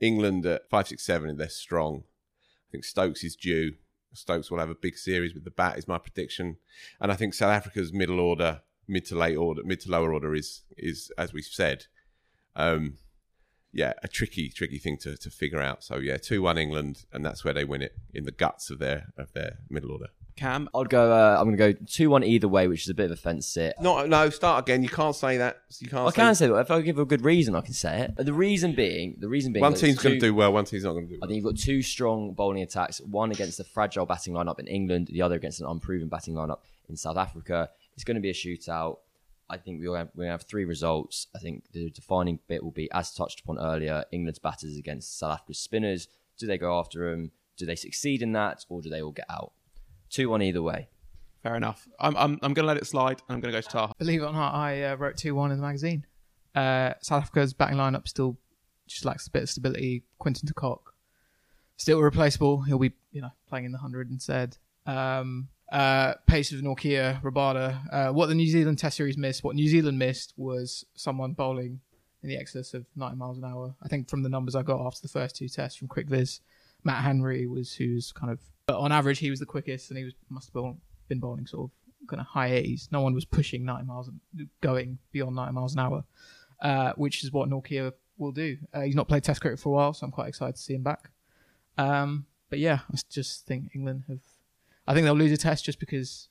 [0.00, 2.04] England at five six seven they're strong.
[2.68, 3.74] I think Stokes is due.
[4.12, 6.56] Stokes will have a big series with the bat is my prediction,
[7.00, 10.34] and I think South Africa's middle order, mid to late order, mid to lower order
[10.34, 11.86] is is as we've said.
[12.56, 12.98] Um,
[13.72, 15.84] yeah, a tricky, tricky thing to, to figure out.
[15.84, 18.78] So yeah, two one England, and that's where they win it in the guts of
[18.78, 20.08] their of their middle order.
[20.36, 21.12] Cam, I'd go.
[21.12, 23.16] Uh, I'm going to go two one either way, which is a bit of a
[23.16, 23.74] fence sit.
[23.80, 24.82] No, no, start again.
[24.82, 25.58] You can't say that.
[25.80, 26.08] You can't.
[26.08, 28.24] I can say that if I give a good reason, I can say it.
[28.24, 30.52] The reason being, the reason being, one team's going to do well.
[30.52, 31.18] One team's not going to do.
[31.20, 31.24] well.
[31.24, 34.66] I think you've got two strong bowling attacks, one against the fragile batting lineup in
[34.66, 37.68] England, the other against an unproven batting lineup in South Africa.
[37.94, 38.98] It's going to be a shootout.
[39.50, 41.26] I think we'll have, we're going to have three results.
[41.34, 45.32] I think the defining bit will be, as touched upon earlier, England's batters against South
[45.34, 46.08] Africa's spinners.
[46.38, 47.32] Do they go after them?
[47.56, 49.52] Do they succeed in that, or do they all get out?
[50.10, 50.88] 2 1 either way.
[51.42, 51.86] fair enough.
[51.98, 53.22] I'm I'm, I'm going to let it slide.
[53.28, 53.94] and I'm going to go to Taha.
[53.98, 56.06] Believe it or not, I uh, wrote two one in the magazine.
[56.54, 58.38] Uh, South Africa's batting lineup still
[58.86, 60.04] just lacks a bit of stability.
[60.18, 60.94] Quinton de Kock
[61.76, 62.62] still replaceable.
[62.62, 64.56] He'll be you know playing in the hundred instead.
[64.86, 67.80] Um, uh, pace of Nortje Rabada.
[67.92, 71.80] Uh, what the New Zealand Test series missed, what New Zealand missed was someone bowling
[72.22, 73.74] in the excess of 90 miles an hour.
[73.82, 76.40] I think from the numbers I got after the first two tests from CricViz,
[76.84, 80.04] Matt Henry was who's kind of, but on average he was the quickest, and he
[80.04, 80.74] was must have
[81.08, 82.90] been bowling sort of kind of high 80s.
[82.90, 86.04] No one was pushing 90 miles, and going beyond 90 miles an hour,
[86.62, 88.56] uh, which is what Nortje will do.
[88.72, 90.74] Uh, he's not played Test cricket for a while, so I'm quite excited to see
[90.74, 91.10] him back.
[91.78, 94.20] Um, but yeah, I just think England have.
[94.90, 96.28] I think they'll lose a test just because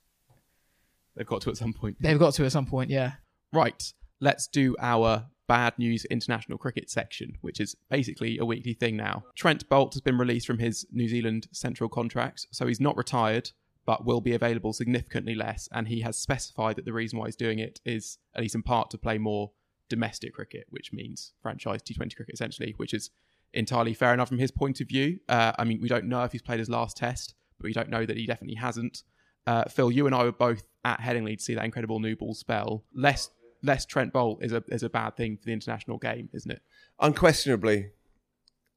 [1.16, 1.98] They've got to at some point.
[2.00, 2.90] they've got to at some point.
[2.90, 3.14] Yeah.
[3.52, 8.96] Right, let's do our bad news international cricket section, which is basically a weekly thing
[8.96, 9.24] now.
[9.36, 13.52] Trent Boult has been released from his New Zealand central contract, so he's not retired,
[13.86, 15.68] but will be available significantly less.
[15.72, 18.62] And he has specified that the reason why he's doing it is, at least in
[18.62, 19.52] part, to play more
[19.90, 23.10] domestic cricket, which means franchise T20 cricket essentially, which is
[23.54, 25.20] entirely fair enough from his point of view.
[25.28, 27.90] Uh, I mean, we don't know if he's played his last test, but we don't
[27.90, 29.04] know that he definitely hasn't.
[29.46, 32.34] Uh, Phil, you and I were both at Headingley to see that incredible new ball
[32.34, 32.86] spell.
[32.94, 33.30] Less
[33.62, 36.62] less Trent Boult is a is a bad thing for the international game, isn't it?
[37.00, 37.92] Unquestionably.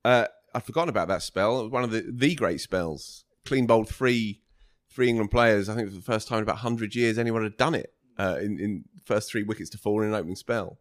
[0.04, 1.60] Uh, I'd forgotten about that spell.
[1.60, 3.24] It was one of the, the great spells.
[3.44, 4.42] Clean bowled three
[4.90, 5.68] three England players.
[5.68, 8.36] I think for the first time in about 100 years anyone had done it uh,
[8.40, 10.78] in, in first three wickets to fall in an opening spell.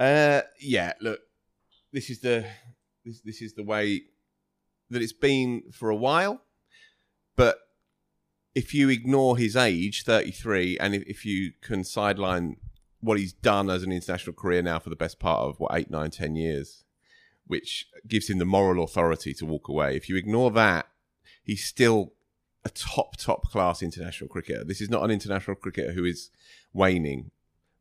[0.00, 1.20] Uh, yeah, look,
[1.92, 2.46] this is the
[3.04, 4.02] this, this is the way
[4.90, 6.40] that it's been for a while.
[7.36, 7.58] But
[8.54, 12.56] if you ignore his age, 33, and if, you can sideline
[13.00, 15.90] what he's done as an international career now for the best part of what eight,
[15.90, 16.84] nine, ten years,
[17.46, 19.96] which gives him the moral authority to walk away.
[19.96, 20.86] If you ignore that,
[21.42, 22.12] he's still
[22.64, 24.64] a top, top class international cricketer.
[24.64, 26.30] This is not an international cricketer who is
[26.72, 27.30] waning,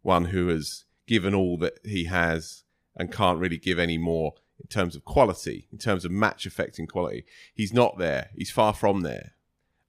[0.02, 2.64] one who has given all that he has
[2.96, 6.88] and can't really give any more in terms of quality, in terms of match affecting
[6.88, 7.26] quality.
[7.54, 8.30] He's not there.
[8.36, 9.34] He's far from there.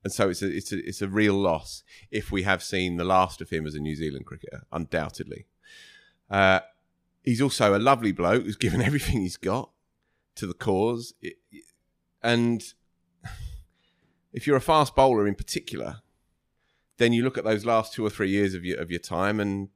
[0.04, 3.04] And so it's a, it's a, it's a real loss if we have seen the
[3.04, 5.46] last of him as a New Zealand cricketer, undoubtedly.
[6.28, 6.60] Uh,
[7.22, 9.70] he's also a lovely bloke who's given everything he's got
[10.36, 11.14] to the cause.
[11.20, 11.36] It,
[12.22, 12.62] and
[14.32, 16.02] if you're a fast bowler in particular,
[16.98, 19.40] then you look at those last two or three years of your of your time,
[19.40, 19.68] and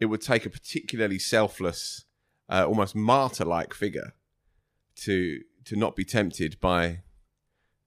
[0.00, 2.04] it would take a particularly selfless,
[2.48, 4.14] uh, almost martyr-like figure
[4.96, 7.02] to to not be tempted by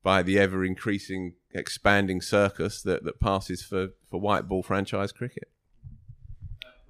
[0.04, 5.50] by the ever increasing, expanding circus that, that passes for, for white ball franchise cricket.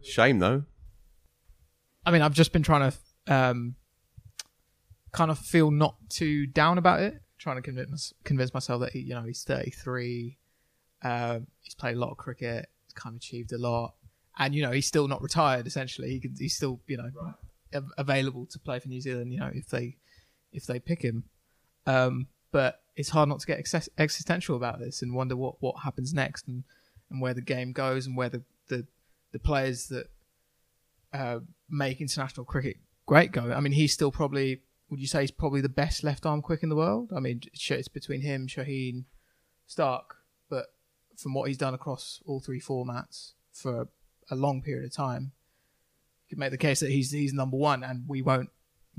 [0.01, 0.63] Shame though.
[2.05, 3.75] I mean, I've just been trying to um,
[5.11, 8.99] kind of feel not too down about it, trying to convince convince myself that he,
[8.99, 10.37] you know, he's 33,
[11.03, 13.93] um, he's played a lot of cricket, he's kind of achieved a lot,
[14.39, 15.67] and you know, he's still not retired.
[15.67, 17.11] Essentially, he could, he's still, you know,
[17.75, 19.31] av- available to play for New Zealand.
[19.31, 19.97] You know, if they
[20.51, 21.25] if they pick him.
[21.85, 23.59] Um, but it's hard not to get
[23.97, 26.63] existential about this and wonder what, what happens next and,
[27.09, 28.85] and where the game goes and where the, the,
[29.31, 30.07] the players that
[31.13, 31.39] uh,
[31.69, 33.51] make international cricket great go.
[33.51, 36.63] I mean, he's still probably, would you say he's probably the best left arm quick
[36.63, 37.11] in the world?
[37.15, 39.05] I mean, it's between him, Shaheen,
[39.67, 40.17] Stark,
[40.49, 40.67] but
[41.17, 43.87] from what he's done across all three formats for
[44.29, 45.31] a long period of time,
[46.23, 48.49] you could make the case that he's he's number one, and we won't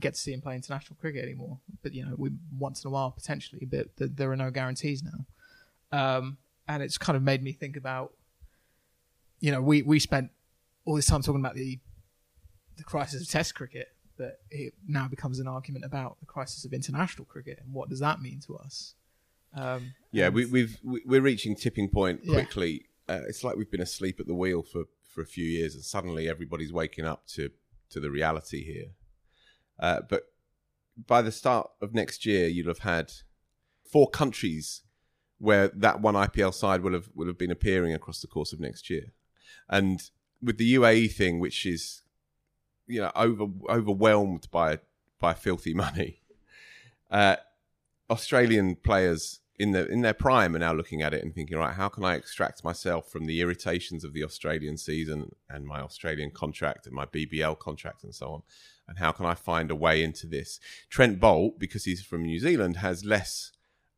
[0.01, 1.59] get to see him play international cricket anymore.
[1.83, 5.03] But you know, we once in a while potentially, but th- there are no guarantees
[5.03, 5.27] now.
[5.93, 6.39] Um,
[6.69, 8.15] and it's kind of made me think about,
[9.41, 10.31] you know, we we spent
[10.85, 11.79] all this time talking about the
[12.77, 16.73] the crisis of Test cricket, but it now becomes an argument about the crisis of
[16.73, 18.95] international cricket and what does that mean to us.
[19.55, 22.33] Um, Yeah, we, we've we- we're reaching tipping point Yeah.
[22.35, 22.87] quickly.
[23.09, 25.85] Uh, it's like we've been asleep at the wheel for, for a few years, and
[25.85, 27.51] suddenly everybody's waking up to
[27.91, 28.87] to the reality here.
[29.79, 30.25] Uh, but
[31.07, 33.13] by the start of next year, you'll have had
[33.85, 34.83] four countries
[35.39, 38.61] where that one IPL side will have will have been appearing across the course of
[38.61, 39.13] next year,
[39.69, 40.11] and
[40.43, 42.03] with the UAE thing, which is
[42.87, 44.79] you know over overwhelmed by
[45.19, 46.21] by filthy money.
[47.11, 47.37] Uh,
[48.09, 51.75] Australian players in the in their prime are now looking at it and thinking, right,
[51.75, 56.31] how can I extract myself from the irritations of the Australian season and my Australian
[56.31, 58.43] contract and my BBL contract and so on,
[58.89, 60.59] and how can I find a way into this?
[60.89, 63.53] Trent Boult, because he's from New Zealand, has less.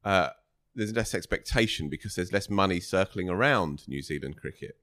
[0.04, 0.30] Uh,
[0.74, 4.76] there's less expectation because there's less money circling around New Zealand cricket.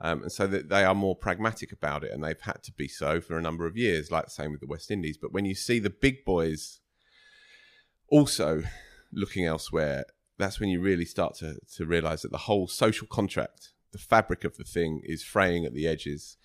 [0.00, 2.88] Um, and so that they are more pragmatic about it, and they've had to be
[2.88, 5.18] so for a number of years, like the same with the West Indies.
[5.18, 6.80] But when you see the big boys
[8.08, 8.62] also
[9.12, 10.04] looking elsewhere,
[10.38, 14.44] that's when you really start to, to realize that the whole social contract, the fabric
[14.44, 16.36] of the thing, is fraying at the edges.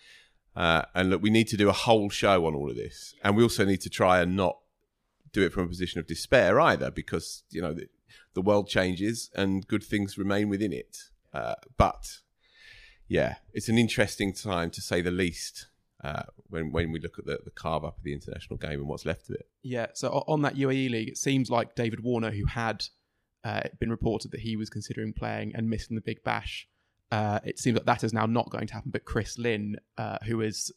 [0.55, 3.36] Uh, and look, we need to do a whole show on all of this, and
[3.36, 4.57] we also need to try and not
[5.32, 7.88] do it from a position of despair either, because you know the,
[8.34, 10.97] the world changes and good things remain within it.
[11.34, 12.20] Uh, but
[13.07, 15.68] yeah, it's an interesting time to say the least
[16.06, 18.88] uh, when when we look at the, the carve up of the international game and
[18.88, 19.47] what's left of it.
[19.64, 19.88] Yeah.
[19.93, 22.86] So on that UAE league, it seems like David Warner, who had
[23.43, 26.68] uh, been reported that he was considering playing and missing the Big Bash,
[27.12, 28.91] uh, it seems like that is now not going to happen.
[28.91, 30.72] But Chris Lynn, uh, who is,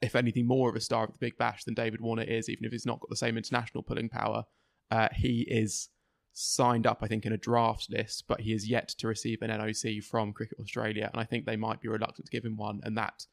[0.00, 2.64] if anything, more of a star of the Big Bash than David Warner is, even
[2.64, 4.44] if he's not got the same international pulling power,
[4.92, 5.88] uh, he is
[6.34, 9.50] signed up, I think, in a draft list, but he is yet to receive an
[9.50, 12.80] NOC from Cricket Australia, and I think they might be reluctant to give him one,
[12.84, 13.26] and that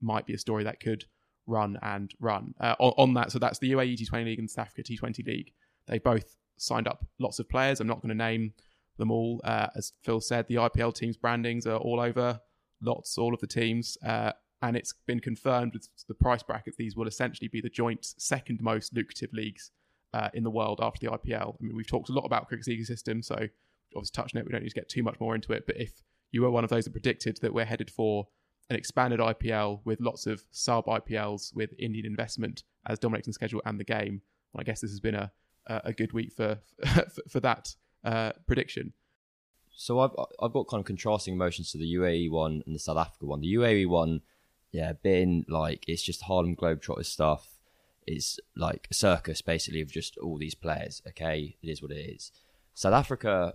[0.00, 1.04] might be a story that could
[1.46, 2.54] run and run.
[2.60, 5.52] Uh, on, on that, so that's the UAE T20 League and South Africa T20 League.
[5.86, 7.80] They both signed up lots of players.
[7.80, 8.52] I'm not going to name
[8.98, 9.40] them all.
[9.44, 12.40] Uh, as Phil said, the IPL teams' brandings are all over,
[12.80, 13.96] lots, all of the teams.
[14.04, 14.32] Uh,
[14.62, 18.60] and it's been confirmed with the price brackets, these will essentially be the joint second
[18.60, 19.70] most lucrative leagues
[20.14, 21.56] uh, in the world after the IPL.
[21.60, 23.34] I mean, we've talked a lot about cricket's ecosystem, so
[23.94, 25.64] obviously touching it, we don't need to get too much more into it.
[25.66, 28.28] But if you were one of those that predicted that we're headed for
[28.70, 33.62] an expanded IPL with lots of sub IPLs with Indian investment as dominating the schedule
[33.64, 35.30] and the game, well, I guess this has been a
[35.68, 38.92] a good week for for, for that uh, prediction.
[39.74, 42.96] So I've I've got kind of contrasting emotions to the UAE one and the South
[42.96, 43.40] Africa one.
[43.40, 44.22] The UAE one,
[44.72, 47.58] yeah, been like it's just Harlem Globetrotters stuff.
[48.06, 51.02] It's like a circus basically of just all these players.
[51.08, 52.32] Okay, it is what it is.
[52.72, 53.54] South Africa,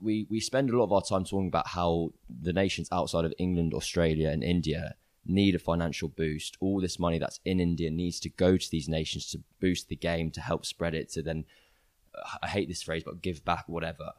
[0.00, 3.34] we we spend a lot of our time talking about how the nations outside of
[3.38, 4.94] England, Australia, and India
[5.24, 6.56] need a financial boost.
[6.60, 9.96] All this money that's in India needs to go to these nations to boost the
[9.96, 11.44] game, to help spread it, to then
[12.42, 14.12] I hate this phrase, but give back, whatever.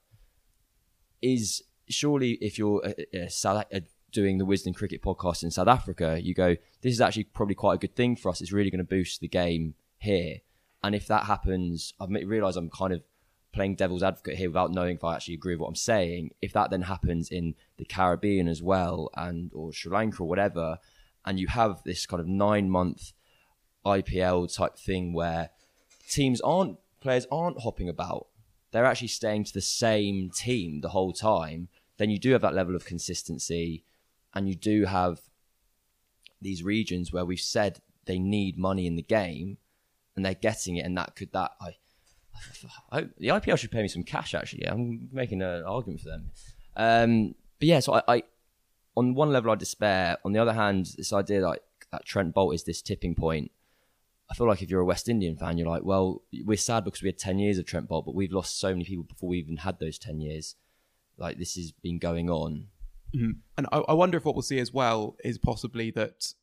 [1.21, 3.79] Is surely if you're uh, uh, uh,
[4.11, 7.75] doing the Wisden Cricket podcast in South Africa, you go, this is actually probably quite
[7.75, 8.41] a good thing for us.
[8.41, 10.37] It's really going to boost the game here.
[10.83, 13.03] And if that happens, I realize I'm kind of
[13.53, 16.31] playing devil's advocate here without knowing if I actually agree with what I'm saying.
[16.41, 20.79] If that then happens in the Caribbean as well, and or Sri Lanka or whatever,
[21.25, 23.13] and you have this kind of nine month
[23.85, 25.51] IPL type thing where
[26.09, 28.27] teams aren't players aren't hopping about,
[28.71, 31.67] they're actually staying to the same team the whole time.
[31.97, 33.83] Then you do have that level of consistency,
[34.33, 35.21] and you do have
[36.41, 39.57] these regions where we've said they need money in the game,
[40.15, 41.75] and they're getting it, and that could that I.
[42.91, 44.33] I, the IPL should pay me some cash.
[44.33, 46.31] Actually, I'm making an argument for them.
[46.75, 48.23] Um, but yeah, so I, I,
[48.95, 50.17] on one level I despair.
[50.25, 53.51] On the other hand, this idea like that Trent Boult is this tipping point.
[54.29, 57.01] I feel like if you're a West Indian fan, you're like, well, we're sad because
[57.01, 59.37] we had 10 years of Trent Boult, but we've lost so many people before we
[59.37, 60.55] even had those 10 years.
[61.17, 62.67] Like this has been going on.
[63.15, 63.31] Mm-hmm.
[63.57, 66.33] And I, I wonder if what we'll see as well is possibly that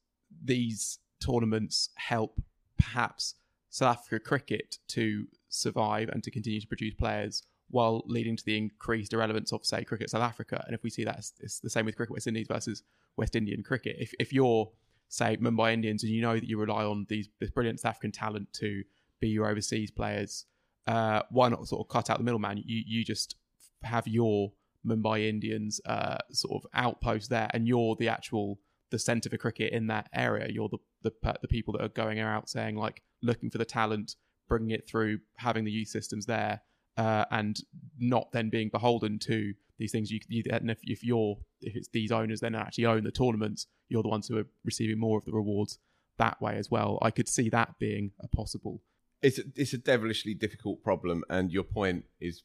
[0.45, 2.41] these tournaments help
[2.79, 3.35] perhaps
[3.71, 8.57] South Africa cricket to survive and to continue to produce players while leading to the
[8.57, 10.65] increased irrelevance of, say, cricket South Africa.
[10.67, 12.83] And if we see that, it's the same with cricket West Indies versus
[13.17, 13.97] West Indian cricket.
[13.99, 14.71] If, if you're,
[15.09, 18.13] say, Mumbai Indians and you know that you rely on these this brilliant South African
[18.13, 18.83] talent to
[19.21, 20.47] be your overseas players,
[20.87, 22.59] uh, why not sort of cut out the middleman?
[22.65, 23.37] You, you just
[23.83, 24.53] have your
[24.85, 28.59] Mumbai Indians uh, sort of outpost there, and you're the actual
[28.91, 30.49] the centre for cricket in that area.
[30.51, 34.17] You're the, the the people that are going out saying like looking for the talent,
[34.51, 36.61] bringing it through, having the youth systems there,
[36.99, 37.61] uh, and
[37.99, 40.11] not then being beholden to these things.
[40.11, 43.67] You, you and if, if you're if it's these owners then actually own the tournaments,
[43.89, 45.79] you're the ones who are receiving more of the rewards
[46.19, 46.99] that way as well.
[47.01, 48.83] I could see that being a possible.
[49.23, 52.43] It's a, it's a devilishly difficult problem, and your point is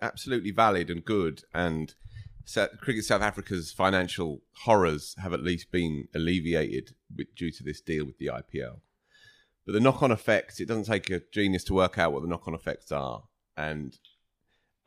[0.00, 1.42] absolutely valid and good.
[1.54, 1.94] And
[2.80, 8.04] Cricket South Africa's financial horrors have at least been alleviated with, due to this deal
[8.04, 8.80] with the IPL.
[9.66, 12.28] But the knock on effects, it doesn't take a genius to work out what the
[12.28, 13.24] knock on effects are.
[13.56, 13.96] And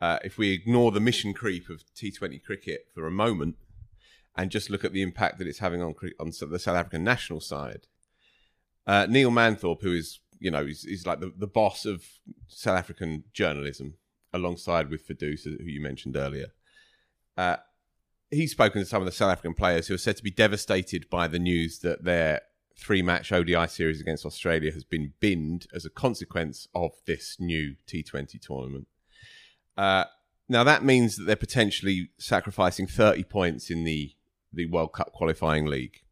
[0.00, 3.56] uh, if we ignore the mission creep of T20 cricket for a moment
[4.36, 7.40] and just look at the impact that it's having on, on the South African national
[7.40, 7.86] side,
[8.86, 12.04] uh, Neil Manthorp, who is, you know, is, is like the, the boss of
[12.46, 13.94] South African journalism,
[14.32, 16.48] alongside with Firdose, who you mentioned earlier,
[17.36, 17.56] uh,
[18.30, 21.08] he's spoken to some of the South African players who are said to be devastated
[21.10, 22.42] by the news that their
[22.78, 27.74] three match ODI series against Australia has been binned as a consequence of this new
[27.86, 28.86] T20 tournament.
[29.76, 30.04] Uh,
[30.48, 34.14] now, that means that they're potentially sacrificing 30 points in the,
[34.52, 36.02] the World Cup qualifying league,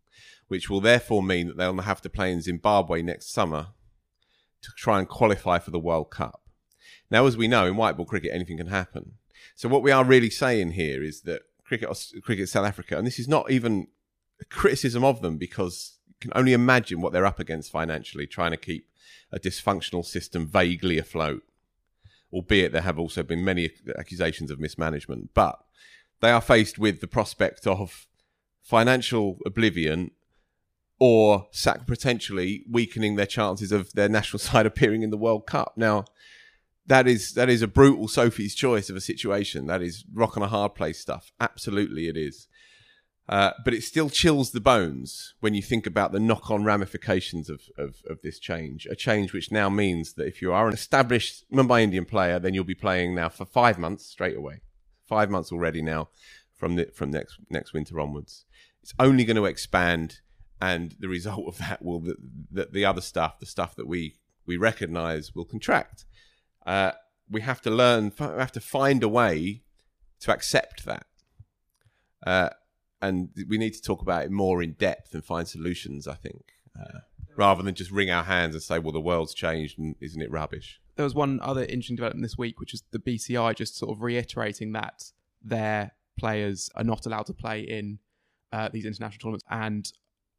[0.48, 3.68] which will therefore mean that they'll have to play in Zimbabwe next summer
[4.60, 6.42] to try and qualify for the World Cup.
[7.10, 9.12] Now, as we know, in white ball cricket, anything can happen.
[9.54, 11.88] So, what we are really saying here is that cricket,
[12.22, 13.86] cricket South Africa, and this is not even
[14.50, 18.88] criticism of them because can only imagine what they're up against financially, trying to keep
[19.32, 21.42] a dysfunctional system vaguely afloat.
[22.32, 25.64] Albeit there have also been many accusations of mismanagement, but
[26.20, 28.06] they are faced with the prospect of
[28.62, 30.10] financial oblivion
[30.98, 35.74] or sac- potentially weakening their chances of their national side appearing in the World Cup.
[35.76, 36.04] Now,
[36.86, 39.66] that is that is a brutal Sophie's choice of a situation.
[39.66, 41.32] That is rock and a hard place stuff.
[41.40, 42.46] Absolutely, it is.
[43.29, 47.62] Uh, but it still chills the bones when you think about the knock-on ramifications of,
[47.77, 48.87] of, of this change.
[48.87, 52.55] A change which now means that if you are an established Mumbai Indian player, then
[52.55, 54.61] you'll be playing now for five months straight away.
[55.09, 56.09] Five months already now
[56.55, 58.45] from the, from next next winter onwards.
[58.83, 60.20] It's only going to expand,
[60.61, 62.16] and the result of that will that
[62.51, 64.16] the, the other stuff, the stuff that we
[64.47, 66.05] we recognise, will contract.
[66.64, 66.93] Uh,
[67.29, 68.12] we have to learn.
[68.18, 69.62] We have to find a way
[70.20, 71.07] to accept that.
[72.24, 72.51] Uh,
[73.01, 76.07] and we need to talk about it more in depth and find solutions.
[76.07, 77.01] I think, uh,
[77.36, 80.30] rather than just wring our hands and say, "Well, the world's changed, and isn't it
[80.30, 83.94] rubbish?" There was one other interesting development this week, which is the BCCI just sort
[83.94, 87.99] of reiterating that their players are not allowed to play in
[88.53, 89.92] uh, these international tournaments, and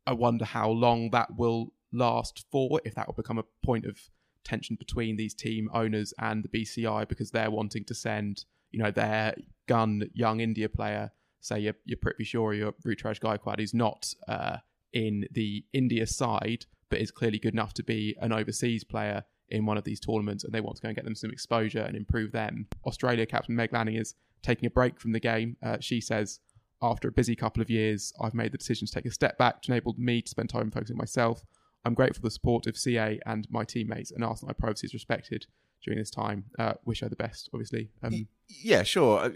[0.05, 2.81] I wonder how long that will last for.
[2.83, 3.99] If that will become a point of
[4.43, 8.91] tension between these team owners and the BCCI because they're wanting to send, you know,
[8.91, 9.35] their
[9.67, 11.11] gun young India player
[11.41, 14.57] say you're, Shaw or your Ruturaj Gaikwad is not uh,
[14.93, 19.65] in the India side, but is clearly good enough to be an overseas player in
[19.65, 21.95] one of these tournaments, and they want to go and get them some exposure and
[21.95, 22.67] improve them.
[22.85, 25.55] Australia captain Meg Lanning is taking a break from the game.
[25.63, 26.39] Uh, she says,
[26.81, 29.61] after a busy couple of years, I've made the decision to take a step back,
[29.63, 31.43] to enable me to spend time focusing on myself.
[31.85, 34.87] I'm grateful for the support of CA and my teammates, and ask that my privacy
[34.87, 35.45] is respected
[35.83, 36.45] during this time.
[36.59, 37.89] Uh, wish her the best, obviously.
[38.03, 39.31] Um, yeah, sure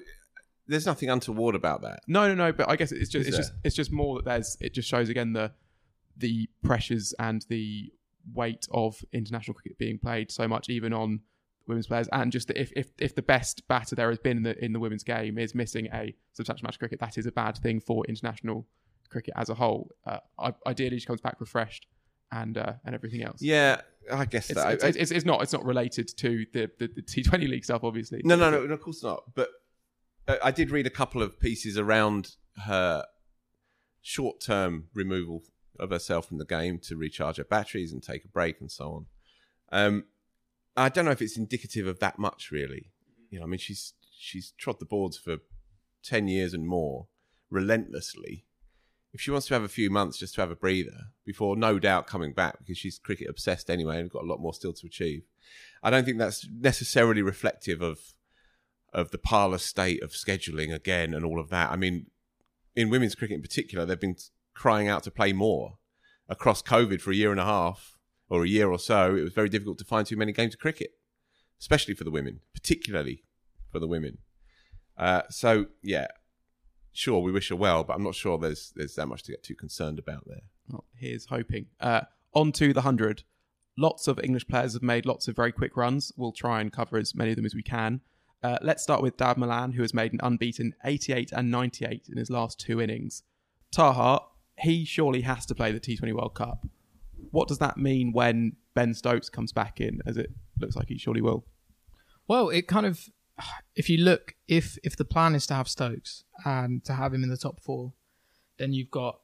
[0.68, 2.02] there's nothing untoward about that.
[2.08, 2.52] No, no, no.
[2.52, 3.44] But I guess it's just Is it's there?
[3.44, 5.52] just it's just more that there's it just shows again the
[6.18, 7.92] the pressures and the
[8.34, 11.22] weight of international cricket being played so much even on
[11.68, 14.44] women's players and just that if, if if the best batter there has been in
[14.44, 17.32] the in the women's game is missing a substantial match of cricket that is a
[17.32, 18.68] bad thing for international
[19.10, 20.20] cricket as a whole uh,
[20.68, 21.88] ideally she comes back refreshed
[22.32, 23.82] and uh, and everything else Yeah,
[24.12, 24.84] I guess it's, that.
[24.84, 28.22] it's, it's, it's, not it's not related to the, the, the T20 league stuff obviously
[28.24, 29.24] No, no, no, no, of course not.
[29.36, 29.50] But
[30.44, 33.06] I did read a couple of pieces around her
[34.02, 35.44] short-term removal
[35.80, 38.92] of herself from the game to recharge her batteries and take a break and so
[38.92, 39.06] on.
[39.72, 40.06] Um,
[40.76, 42.92] I don't know if it's indicative of that much, really.
[43.30, 45.38] You know, I mean, she's she's trod the boards for
[46.04, 47.08] ten years and more
[47.50, 48.46] relentlessly.
[49.14, 51.80] If she wants to have a few months just to have a breather before, no
[51.80, 54.88] doubt coming back because she's cricket obsessed anyway and got a lot more still to
[54.88, 55.24] achieve.
[55.84, 58.00] I don't think that's necessarily reflective of
[58.94, 61.72] of the parlous state of scheduling again and all of that.
[61.72, 62.08] I mean,
[62.76, 64.18] in women's cricket in particular, they've been
[64.54, 65.78] crying out to play more
[66.28, 67.98] across COVID for a year and a half
[68.30, 69.16] or a year or so.
[69.16, 70.92] It was very difficult to find too many games of cricket,
[71.60, 73.24] especially for the women, particularly
[73.72, 74.20] for the women.
[74.98, 76.08] Uh, so yeah,
[76.92, 79.44] sure, we wish her well, but I'm not sure there's there's that much to get
[79.44, 80.44] too concerned about there.
[80.70, 81.68] Well, here's hoping.
[81.80, 82.02] Uh,
[82.34, 83.24] on to the 100.
[83.78, 86.12] Lots of English players have made lots of very quick runs.
[86.16, 88.02] We'll try and cover as many of them as we can.
[88.44, 92.18] Uh, let's start with Dawid Malan, who has made an unbeaten 88 and 98 in
[92.18, 93.24] his last two innings.
[93.72, 94.22] Taha,
[94.58, 96.66] he surely has to play the T20 World Cup.
[97.30, 100.98] What does that mean when Ben Stokes comes back in, as it looks like he
[100.98, 101.46] surely will?
[102.28, 103.10] Well, it kind of,
[103.76, 107.24] if you look, if if the plan is to have Stokes and to have him
[107.24, 107.94] in the top four,
[108.58, 109.20] then you've got,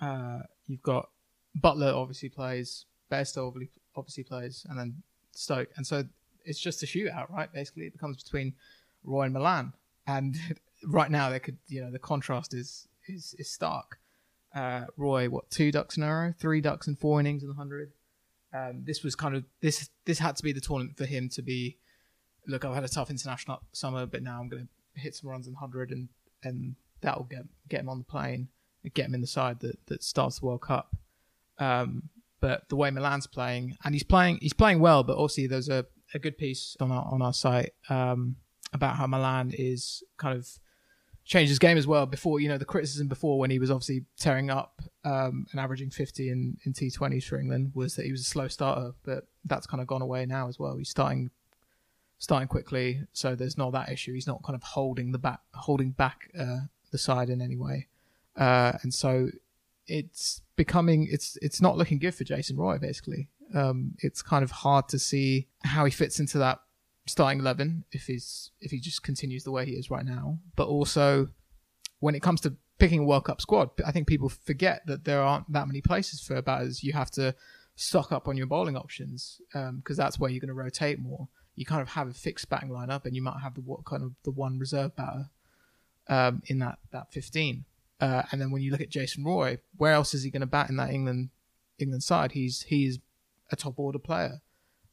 [0.00, 1.10] uh, you've got
[1.58, 6.04] Buttler obviously plays, Bairstow obviously obviously plays, and then Stoke, and so
[6.46, 7.52] it's just a shootout, right?
[7.52, 8.54] Basically, it becomes between
[9.04, 9.72] Roy and Malan,
[10.06, 10.36] and
[10.86, 13.98] right now they could, you know, the contrast is is is stark.
[14.54, 17.54] Uh, Roy, what two ducks in a row, three ducks in four innings in the
[17.54, 17.92] hundred.
[18.54, 21.42] Um, this was kind of this this had to be the tournament for him to
[21.42, 21.76] be
[22.46, 25.48] look, I've had a tough international summer, but now I'm going to hit some runs
[25.48, 26.08] in 100 and,
[26.44, 28.48] and that'll get get him on the plane
[28.94, 30.96] get him in the side that, that starts the World Cup.
[31.58, 35.68] Um, but the way Malan's playing, and he's playing he's playing well, but also there's
[35.68, 38.36] a, a good piece on our, on our site um,
[38.72, 40.48] about how Malan is kind of
[41.24, 42.06] changed his game as well.
[42.06, 45.90] Before, you know, the criticism before when he was obviously tearing up um, and averaging
[45.90, 49.66] 50 in, in T20s for England was that he was a slow starter, but that's
[49.66, 50.76] kind of gone away now as well.
[50.76, 51.30] He's starting
[52.18, 54.14] starting quickly, so there's not that issue.
[54.14, 57.88] He's not kind of holding the back, holding back uh, the side in any way,
[58.36, 59.28] uh, and so
[59.86, 62.78] it's becoming it's it's not looking good for Jason Roy.
[62.78, 66.60] Basically, um, it's kind of hard to see how he fits into that
[67.06, 70.38] starting eleven if he's if he just continues the way he is right now.
[70.56, 71.28] But also,
[72.00, 75.20] when it comes to picking a World Cup squad, I think people forget that there
[75.20, 76.82] aren't that many places for batters.
[76.82, 77.34] You have to
[77.76, 81.28] stock up on your bowling options because that's where you're going to rotate more.
[81.54, 84.02] You kind of have a fixed batting lineup, and you might have the what kind
[84.02, 85.30] of the one reserve batter
[86.08, 87.64] um, in that that 15.
[87.98, 90.46] Uh, and then when you look at Jason Roy, where else is he going to
[90.46, 91.30] bat in that England
[91.78, 92.32] England side?
[92.32, 92.98] He's he's
[93.50, 94.40] a top order player.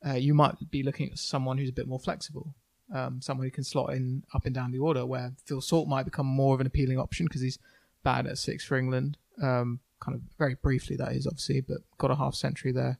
[0.05, 2.53] Uh, you might be looking at someone who's a bit more flexible,
[2.93, 5.05] um, someone who can slot in up and down the order.
[5.05, 7.59] Where Phil Salt might become more of an appealing option because he's
[8.03, 9.17] bad at six for England.
[9.41, 12.97] Um, kind of very briefly, that is obviously, but got a half century there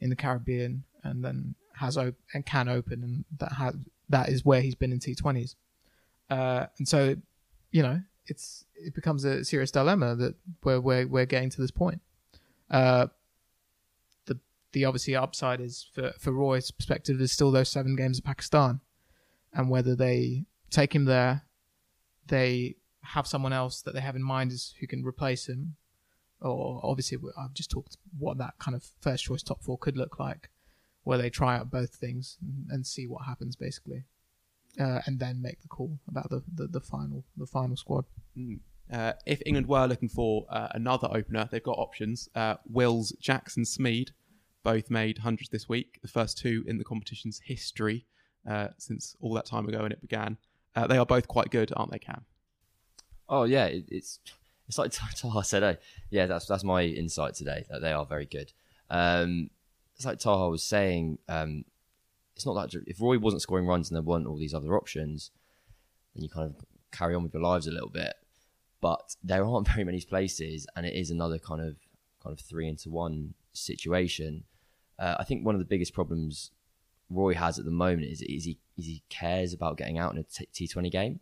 [0.00, 3.74] in the Caribbean, and then has op- and can open, and that has
[4.08, 5.54] that is where he's been in T20s.
[6.30, 7.16] Uh, and so,
[7.70, 11.70] you know, it's it becomes a serious dilemma that where we're we're getting to this
[11.70, 12.00] point.
[12.70, 13.06] Uh,
[14.76, 18.80] the obviously upside is for for Roy's perspective is still those seven games of Pakistan,
[19.54, 21.44] and whether they take him there,
[22.26, 25.76] they have someone else that they have in mind as who can replace him,
[26.42, 30.18] or obviously I've just talked what that kind of first choice top four could look
[30.18, 30.50] like,
[31.04, 32.36] where they try out both things
[32.68, 34.04] and, see what happens basically,
[34.78, 38.04] uh, and then make the call about the, the, the final the final squad.
[38.92, 42.28] Uh, if England were looking for uh, another opener, they've got options.
[42.34, 44.10] Uh, Wills, Jackson, Smeed,
[44.66, 46.00] both made hundreds this week.
[46.02, 48.04] The first two in the competition's history
[48.50, 50.38] uh, since all that time ago when it began.
[50.74, 52.24] Uh, they are both quite good, aren't they, Cam?
[53.28, 54.18] Oh yeah, it, it's
[54.66, 55.62] it's like Taha said.
[55.62, 55.74] eh?
[56.10, 57.64] yeah, that's that's my insight today.
[57.70, 58.52] That they are very good.
[58.90, 59.50] Um,
[59.94, 61.18] it's like Taha was saying.
[61.28, 61.64] Um,
[62.34, 65.30] it's not that if Roy wasn't scoring runs and there weren't all these other options,
[66.14, 66.56] then you kind of
[66.90, 68.14] carry on with your lives a little bit.
[68.80, 71.76] But there aren't very many places, and it is another kind of
[72.20, 74.42] kind of three into one situation.
[74.98, 76.50] Uh, I think one of the biggest problems
[77.10, 80.18] Roy has at the moment is, is he is he cares about getting out in
[80.18, 81.20] a T- T20 game.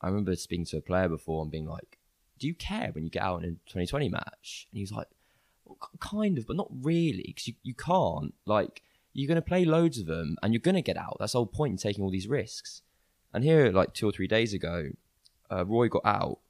[0.00, 1.98] I remember speaking to a player before and being like,
[2.38, 5.06] "Do you care when you get out in a 2020 match?" And he was like,
[5.64, 8.34] well, "Kind of, but not really, because you, you can't.
[8.46, 8.82] Like,
[9.12, 11.16] you're going to play loads of them, and you're going to get out.
[11.20, 12.82] That's the whole point in taking all these risks."
[13.32, 14.90] And here, like two or three days ago,
[15.50, 16.40] uh, Roy got out,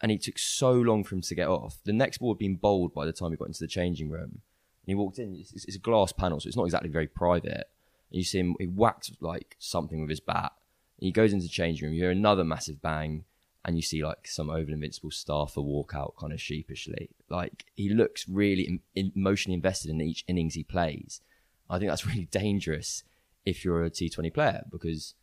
[0.00, 1.78] and it took so long for him to get off.
[1.84, 4.42] The next ball had been bowled by the time he got into the changing room.
[4.86, 5.34] And he walked in.
[5.34, 7.68] It's, it's a glass panel, so it's not exactly very private.
[8.10, 10.52] And you see him, he whacks like something with his bat.
[11.00, 11.94] And he goes into the changing room.
[11.94, 13.24] You hear another massive bang,
[13.64, 17.10] and you see like some Oval Invincible staffer walk out kind of sheepishly.
[17.28, 21.20] Like he looks really em- emotionally invested in each innings he plays.
[21.68, 23.02] I think that's really dangerous
[23.44, 25.14] if you're a T20 player because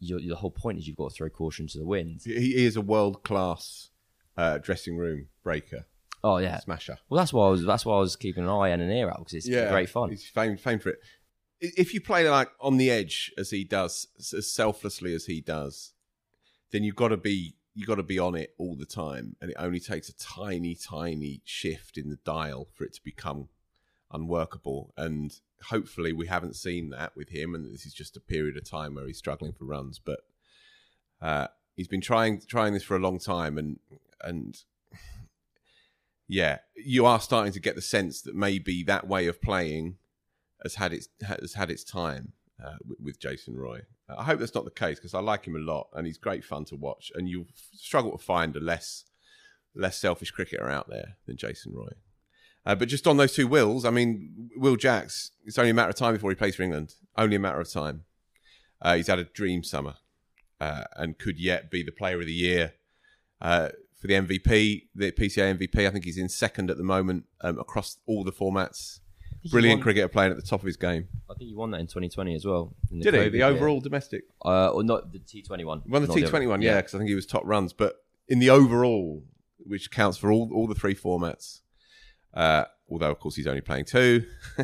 [0.00, 2.22] the whole point is you've got to throw caution to the wind.
[2.24, 3.90] He he is a world class
[4.36, 5.86] uh, dressing room breaker,
[6.22, 6.58] Oh yeah.
[6.58, 6.98] smasher.
[7.08, 7.64] Well, that's why I was.
[7.64, 10.10] That's why I was keeping an eye and an ear out because it's great fun.
[10.10, 10.98] He's famed, famed for it.
[11.60, 15.92] If you play like on the edge as he does, as selflessly as he does,
[16.70, 19.52] then you've got to be you got to be on it all the time, and
[19.52, 23.48] it only takes a tiny, tiny shift in the dial for it to become
[24.10, 24.92] unworkable.
[24.96, 25.32] And
[25.68, 28.94] hopefully, we haven't seen that with him, and this is just a period of time
[28.94, 30.00] where he's struggling for runs.
[30.00, 30.20] But
[31.22, 31.46] uh,
[31.76, 33.78] he's been trying trying this for a long time, and
[34.20, 34.56] and
[36.28, 39.96] yeah, you are starting to get the sense that maybe that way of playing
[40.62, 42.32] has had its has had its time
[42.64, 43.80] uh, with, Jason Roy.
[44.08, 46.44] I hope that's not the case because I like him a lot and he's great
[46.44, 47.10] fun to watch.
[47.14, 49.04] And you struggle to find a less
[49.74, 51.92] less selfish cricketer out there than Jason Roy.
[52.66, 55.30] Uh, but just on those two wills, I mean, Will Jacks.
[55.46, 56.94] It's only a matter of time before he plays for England.
[57.16, 58.04] Only a matter of time.
[58.82, 59.94] Uh, he's had a dream summer
[60.60, 62.74] uh, and could yet be the Player of the Year
[63.40, 65.86] uh, for the MVP, the PCA MVP.
[65.86, 69.00] I think he's in second at the moment um, across all the formats.
[69.50, 71.08] Brilliant won- cricketer playing at the top of his game.
[71.30, 72.74] I think he won that in 2020 as well.
[72.90, 73.28] Did he?
[73.28, 74.24] The overall domestic.
[74.44, 75.82] uh, or not the T20 one.
[75.84, 77.72] He won the T other- Twenty one, yeah, because I think he was top runs.
[77.72, 77.96] But
[78.28, 79.22] in the overall,
[79.58, 81.60] which counts for all all the three formats,
[82.34, 84.24] uh, although of course he's only playing two.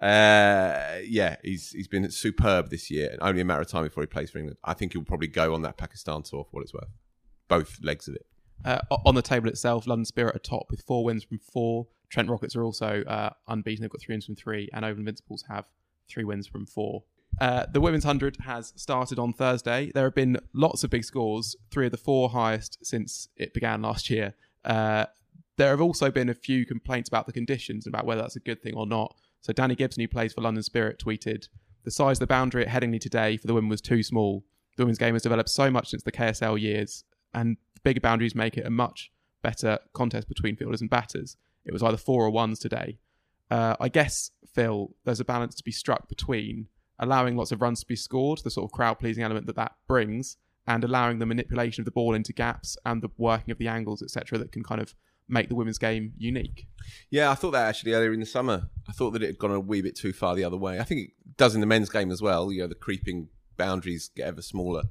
[0.00, 3.10] uh, yeah, he's he's been superb this year.
[3.10, 4.58] and Only a matter of time before he plays for England.
[4.64, 6.88] I think he'll probably go on that Pakistan tour for what it's worth.
[7.48, 8.26] Both legs of it.
[8.64, 11.86] Uh, on the table itself, London Spirit are top with four wins from four.
[12.10, 13.82] Trent Rockets are also uh, unbeaten.
[13.82, 15.66] They've got three wins from three, and Oval Invincibles have
[16.08, 17.04] three wins from four.
[17.40, 19.92] Uh, the Women's 100 has started on Thursday.
[19.94, 23.82] There have been lots of big scores, three of the four highest since it began
[23.82, 24.34] last year.
[24.64, 25.06] Uh,
[25.56, 28.40] there have also been a few complaints about the conditions and about whether that's a
[28.40, 29.14] good thing or not.
[29.40, 31.48] So Danny Gibson, who plays for London Spirit, tweeted,
[31.84, 34.44] "The size of the boundary at Headingley today for the women was too small.
[34.76, 37.04] The women's game has developed so much since the KSL years,
[37.34, 39.10] and bigger boundaries make it a much
[39.42, 41.36] better contest between fielders and batters.
[41.64, 42.98] It was either four or ones today.
[43.50, 46.68] Uh, I guess, Phil, there's a balance to be struck between
[46.98, 49.76] allowing lots of runs to be scored, the sort of crowd pleasing element that that
[49.86, 50.36] brings,
[50.66, 54.02] and allowing the manipulation of the ball into gaps and the working of the angles,
[54.02, 54.94] etc., that can kind of
[55.28, 56.66] make the women's game unique.
[57.10, 58.68] Yeah, I thought that actually earlier in the summer.
[58.88, 60.80] I thought that it had gone a wee bit too far the other way.
[60.80, 62.50] I think it does in the men's game as well.
[62.50, 64.84] You know, the creeping boundaries get ever smaller.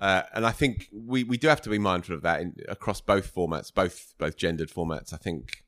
[0.00, 3.00] Uh, and I think we, we do have to be mindful of that in, across
[3.00, 5.12] both formats, both both gendered formats.
[5.12, 5.64] I think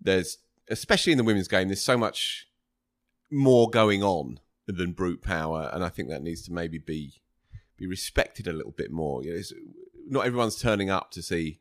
[0.00, 0.38] there's,
[0.68, 2.48] especially in the women's game, there's so much
[3.30, 7.20] more going on than brute power, and I think that needs to maybe be
[7.76, 9.22] be respected a little bit more.
[9.22, 9.42] You know,
[10.08, 11.60] not everyone's turning up to see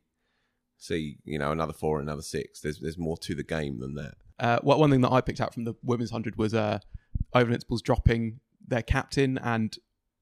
[0.77, 2.61] see you know another four, and another six.
[2.61, 4.15] There's there's more to the game than that.
[4.39, 6.79] Uh, what one thing that I picked out from the women's hundred was uh,
[7.33, 9.77] Oval Invincibles dropping their captain and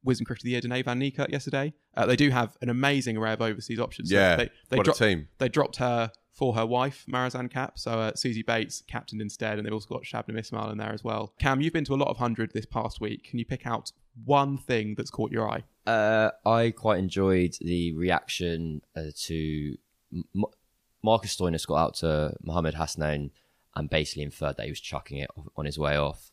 [0.06, 1.74] Wisden Cricket of the Year, Dane Van Niekerk, yesterday.
[1.96, 4.10] Uh, they do have an amazing array of overseas options.
[4.10, 5.28] So Yeah, they, they what dro- a team.
[5.38, 7.78] They dropped her for her wife, Marizanne Kapp.
[7.78, 11.04] So uh, Suzie Bates captained instead, and they've also got Shabnim Ismail in there as
[11.04, 11.34] well.
[11.40, 13.26] Cam, you've been to a lot of hundred this past week.
[13.30, 13.92] Can you pick out
[14.26, 15.64] one thing that's caught your eye?
[15.86, 19.78] Uh, I quite enjoyed the reaction uh, to
[20.36, 20.46] M-
[21.04, 23.32] Marcus Stoinis got out to Mohammed Hasnain
[23.76, 26.32] and basically inferred that he was chucking it on his way off.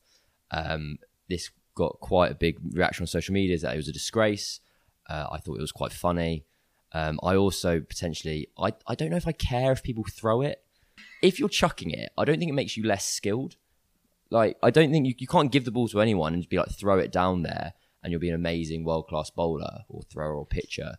[0.51, 4.61] Um, this got quite a big reaction on social media that it was a disgrace.
[5.09, 6.45] Uh, I thought it was quite funny.
[6.93, 10.63] Um, I also potentially, I, I don't know if I care if people throw it.
[11.23, 13.57] If you're chucking it, I don't think it makes you less skilled.
[14.31, 16.71] Like, I don't think you, you can't give the ball to anyone and be like,
[16.71, 20.47] throw it down there and you'll be an amazing world class bowler or thrower or
[20.47, 20.97] pitcher.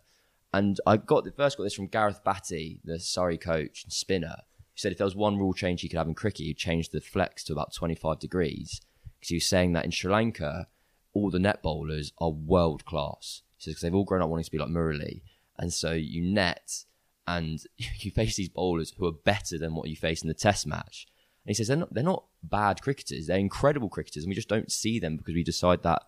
[0.52, 4.36] And I got the first got this from Gareth Batty, the Surrey coach and spinner,
[4.38, 6.88] who said if there was one rule change he could have in cricket, he'd change
[6.88, 8.80] the flex to about 25 degrees.
[9.20, 10.66] Because he was saying that in Sri Lanka,
[11.12, 13.42] all the net bowlers are world class.
[13.58, 15.22] He says because they've all grown up wanting to be like Murali.
[15.58, 16.84] And so you net
[17.26, 20.66] and you face these bowlers who are better than what you face in the test
[20.66, 21.06] match.
[21.44, 24.48] And he says they're not, they're not bad cricketers, they're incredible cricketers, and we just
[24.48, 26.02] don't see them because we decide that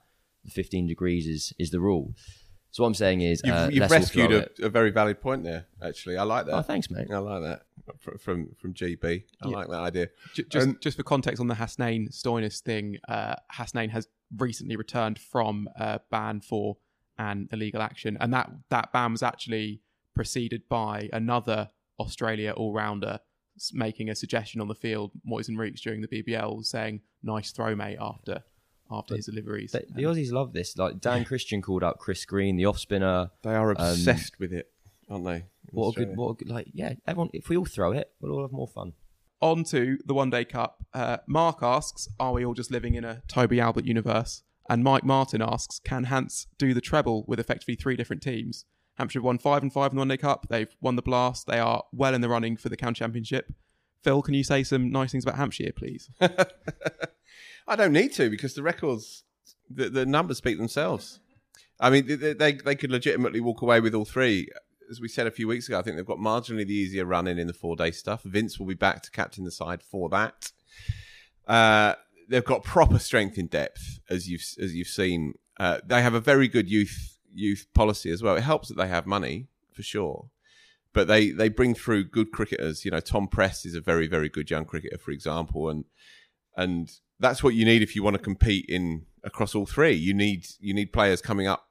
[0.45, 2.15] the 15 degrees is, is the rule.
[2.71, 5.67] So what I'm saying is, You've, uh, you've rescued a, a very valid point there.
[5.83, 6.55] Actually, I like that.
[6.55, 7.09] Oh, thanks, mate.
[7.13, 7.63] I like that
[7.99, 9.25] from from, from GB.
[9.43, 9.55] I Yeah.
[9.57, 10.09] like that idea.
[10.35, 14.77] J- just, Um, just for context on the Hasnain Stoinis thing, uh, Hasnain has recently
[14.77, 16.79] returned from a ban for
[17.19, 19.83] an illegal action, and that that ban was actually
[20.15, 23.21] preceded by another Australia all rounder
[23.75, 27.99] making a suggestion on the field, Moises Henriques during the BBL, saying "nice throw, mate"
[28.01, 28.43] after
[28.91, 29.73] after his deliveries.
[29.73, 30.77] The, the Aussies love this.
[30.77, 33.31] Like Dan Christian called out Chris Green, the off spinner.
[33.43, 34.72] They are obsessed with it,
[35.13, 35.37] aren't they?
[35.37, 38.11] in What a good, what a good, like, yeah, everyone, if we all throw it,
[38.21, 38.95] we'll all have more fun.
[39.41, 40.85] On to the One Day Cup.
[40.95, 45.05] Uh, Mark asks, "Are we all just living in a Toby Albert universe?" And Mike
[45.05, 48.65] Martin asks, "Can Hants do the treble with effectively three different teams?"
[48.97, 50.47] Hampshire have won five and five in the One Day Cup.
[50.49, 51.47] They've won the Blast.
[51.47, 53.53] They are well in the running for the County Championship.
[54.05, 56.11] Phil, can you say some nice things about Hampshire, please?
[56.21, 59.25] I don't need to because the records,
[59.71, 61.21] the, the numbers speak themselves.
[61.81, 64.49] I mean, they, they they could legitimately walk away with all three.
[64.91, 67.39] As we said a few weeks ago, I think they've got marginally the easier running
[67.39, 68.23] in the four day stuff.
[68.23, 70.53] Vince will be back to captain the side for that.
[71.47, 71.95] Uh,
[72.29, 75.35] they've got proper strength in depth, as you've as you've seen.
[75.59, 78.37] Uh, they have a very good youth youth policy as well.
[78.37, 80.31] It helps that they have money for sure,
[80.93, 82.85] but they they bring through good cricketers.
[82.85, 85.85] You know, Tom Prest is a very very good young cricketer, for example, and
[86.57, 89.93] and that's what you need if you want to compete in across all three.
[89.93, 91.69] You need you need players coming up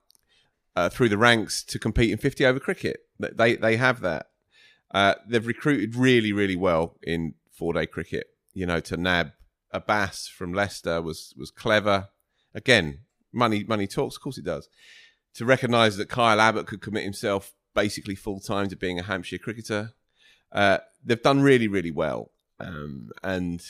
[0.76, 3.02] uh, through the ranks to compete in 50 over cricket.
[3.20, 4.28] They they have that.
[4.94, 8.28] Uh, they've recruited really really well in four day cricket.
[8.54, 9.32] You know, to nab
[9.72, 12.10] Abbas from Leicester was was clever.
[12.54, 13.00] Again,
[13.32, 14.16] money money talks.
[14.16, 14.68] Of course it does.
[15.36, 19.38] To recognise that Kyle Abbott could commit himself basically full time to being a Hampshire
[19.38, 19.94] cricketer.
[20.52, 23.64] Uh, they've done really really well, um, and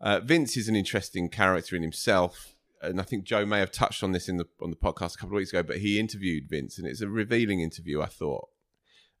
[0.00, 4.02] uh, Vince is an interesting character in himself, and I think Joe may have touched
[4.02, 5.62] on this in the on the podcast a couple of weeks ago.
[5.62, 8.00] But he interviewed Vince, and it's a revealing interview.
[8.00, 8.48] I thought.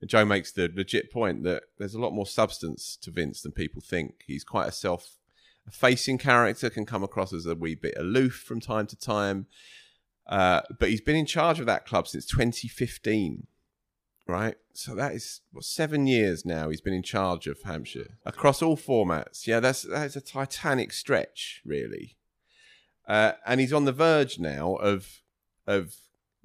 [0.00, 3.52] And Joe makes the legit point that there's a lot more substance to Vince than
[3.52, 4.22] people think.
[4.26, 8.86] He's quite a self-facing character, can come across as a wee bit aloof from time
[8.86, 9.46] to time,
[10.26, 13.46] uh, but he's been in charge of that club since 2015
[14.30, 14.54] right?
[14.72, 16.70] So that is what seven years now.
[16.70, 19.46] He's been in charge of Hampshire across all formats.
[19.46, 22.16] Yeah, that's that's a titanic stretch, really.
[23.10, 25.20] Uh, and he's on the verge now of
[25.66, 25.96] of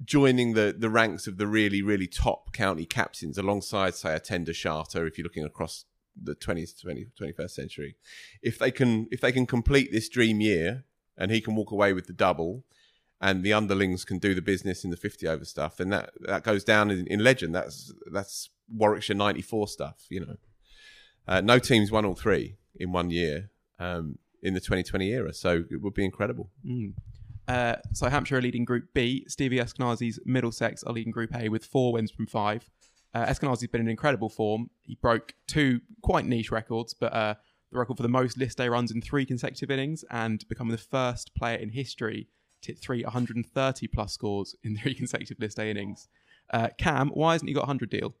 [0.04, 4.52] joining the the ranks of the really really top county captains, alongside say a Tender
[4.52, 5.06] Charter.
[5.06, 5.84] If you're looking across
[6.20, 7.96] the 20th 20, 21st century,
[8.42, 10.82] if they can if they can complete this dream year
[11.16, 12.64] and he can walk away with the double
[13.20, 16.42] and the underlings can do the business in the 50 over stuff, then that, that
[16.42, 17.54] goes down in, in legend.
[17.54, 20.36] That's that's Warwickshire 94 stuff, you know.
[21.28, 25.64] Uh, no teams won all three in one year um, in the 2020 era, so
[25.70, 26.50] it would be incredible.
[26.64, 26.94] Mm.
[27.48, 29.24] Uh, so Hampshire are leading Group B.
[29.28, 32.70] Stevie Eskinazi's Middlesex are leading Group A with four wins from five.
[33.12, 34.70] Uh, Eskinazi's been in incredible form.
[34.82, 37.34] He broke two quite niche records, but uh,
[37.72, 40.78] the record for the most List A runs in three consecutive innings and becoming the
[40.78, 42.28] first player in history
[42.62, 46.08] to hit three 130 plus scores in three consecutive List A innings.
[46.52, 48.14] Uh, Cam, why hasn't he got a 100 deal?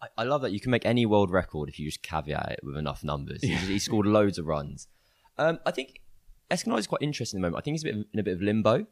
[0.00, 2.60] I, I love that you can make any world record if you just caveat it
[2.62, 3.42] with enough numbers.
[3.42, 4.88] He, he scored loads of runs.
[5.36, 6.00] Um, I think
[6.50, 7.60] Eskinazi is quite interesting at the moment.
[7.60, 8.86] I think he's a bit in a bit of limbo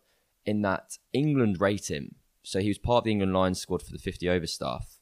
[0.45, 2.17] in that England rate him.
[2.43, 5.01] So he was part of the England Lions squad for the 50 over stuff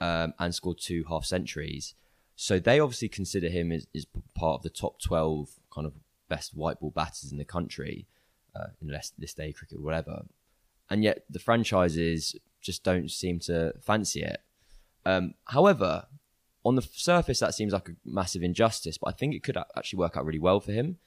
[0.00, 1.94] um, and scored two half centuries.
[2.34, 5.94] So they obviously consider him as, as part of the top 12 kind of
[6.28, 8.06] best white ball batters in the country,
[8.54, 10.22] uh, in less this day cricket or whatever.
[10.88, 14.40] And yet the franchises just don't seem to fancy it.
[15.08, 16.04] Um, however,
[16.66, 19.98] on the surface, that seems like a massive injustice, but I think it could actually
[19.98, 20.98] work out really well for him.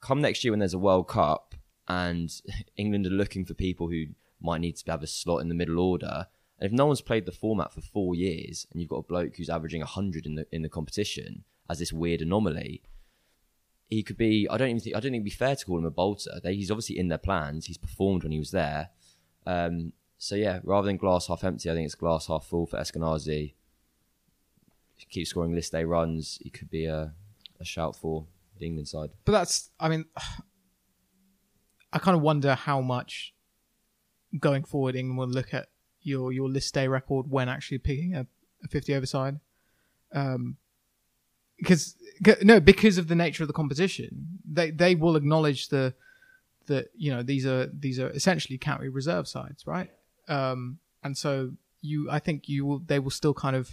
[0.00, 1.54] Come next year when there's a World Cup
[1.86, 2.28] and
[2.76, 4.06] England are looking for people who
[4.42, 6.26] might need to have a slot in the middle order,
[6.58, 9.36] and if no one's played the format for four years and you've got a bloke
[9.36, 12.82] who's averaging 100 in the in the competition as this weird anomaly,
[13.88, 14.48] he could be.
[14.50, 14.96] I don't even think.
[14.96, 16.40] I don't think it'd be fair to call him a bolter.
[16.42, 17.66] He's obviously in their plans.
[17.66, 18.90] He's performed when he was there.
[19.46, 22.78] Um, so yeah, rather than glass half empty, I think it's glass half full for
[22.78, 23.54] Eskinazi.
[25.10, 26.38] Keep scoring List A runs.
[26.42, 27.12] He could be a,
[27.60, 28.26] a shout for
[28.58, 29.10] the England side.
[29.24, 30.06] But that's, I mean,
[31.92, 33.34] I kind of wonder how much
[34.38, 35.68] going forward England will look at
[36.00, 38.26] your your List A record when actually picking a,
[38.64, 39.38] a 50 over side.
[40.12, 40.56] Um,
[41.58, 41.96] because
[42.42, 45.94] no, because of the nature of the competition, they they will acknowledge the
[46.66, 49.90] that you know these are these are essentially county reserve sides, right?
[50.28, 53.70] Um, and so you, I think you will they will still kind of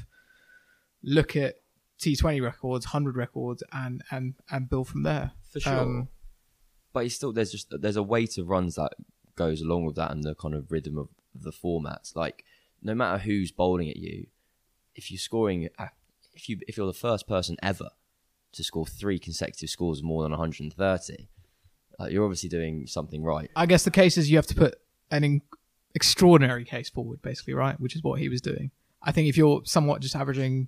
[1.02, 1.56] look at
[2.00, 5.80] T20 records, hundred records, and and and build from there For sure.
[5.80, 6.08] Um,
[6.92, 8.94] but still there's just there's a weight of runs that
[9.36, 12.16] goes along with that and the kind of rhythm of the formats.
[12.16, 12.46] Like
[12.82, 14.28] no matter who's bowling at you,
[14.96, 15.88] if you're scoring, uh,
[16.34, 17.90] if you if you're the first person ever
[18.54, 21.28] to score three consecutive scores more than 130,
[22.00, 23.50] uh, you're obviously doing something right.
[23.56, 24.76] I guess the case is you have to put
[25.10, 25.42] an in-
[25.96, 27.80] extraordinary case forward, basically, right?
[27.80, 28.72] Which is what he was doing.
[29.02, 30.68] I think if you're somewhat just averaging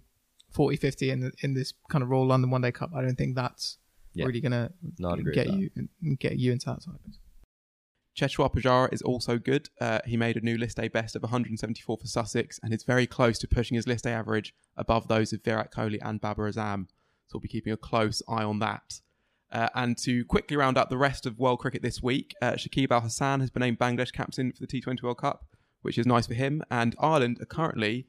[0.51, 3.17] 40, 50 in the, in this kind of Royal London One Day Cup, I don't
[3.17, 3.77] think that's
[4.13, 4.25] Yeah.
[4.25, 5.69] really gonna No, get you
[6.19, 6.95] get you into that side.
[8.15, 9.69] Cheteshwar Pujara is also good.
[9.81, 13.05] Uh, he made a new list A best of 174 for Sussex and is very
[13.05, 16.87] close to pushing his List A average above those of Virat Kohli and Babar Azam.
[17.27, 19.01] So we'll be keeping a close eye on that.
[19.51, 22.91] Uh, and to quickly round up the rest of world cricket this week, uh, Shakib
[22.91, 25.45] Al Hasan has been named Bangladesh captain for the T20 World Cup,
[25.81, 26.63] which is nice for him.
[26.69, 28.05] And Ireland are currently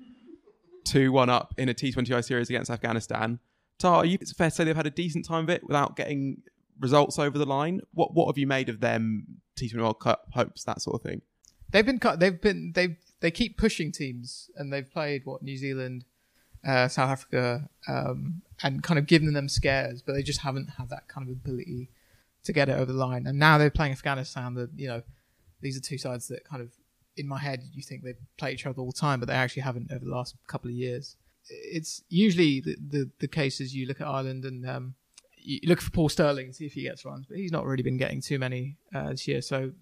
[0.86, 3.38] 2 1 up in a T20I series against Afghanistan.
[3.78, 6.42] Tar, you, it's fair to say they've had a decent time of it without getting
[6.80, 7.80] results over the line.
[7.92, 11.22] What what have you made of them T20 World Cup hopes, that sort of thing?
[11.70, 12.20] They've been cut.
[12.20, 16.04] They've been they they keep pushing teams, and they've played what New Zealand,
[16.66, 20.88] uh, South Africa, um, and kind of given them scares, but they just haven't had
[20.90, 21.90] that kind of ability
[22.44, 23.26] to get it over the line.
[23.26, 24.54] And now they're playing Afghanistan.
[24.54, 25.02] That you know,
[25.60, 26.70] these are two sides that kind of
[27.16, 29.62] in my head you think they play each other all the time, but they actually
[29.62, 31.16] haven't over the last couple of years.
[31.48, 34.94] It's usually the the, the case is you look at Ireland and um,
[35.36, 37.98] you look for Paul Stirling see if he gets runs, but he's not really been
[37.98, 39.40] getting too many uh, this year.
[39.40, 39.72] So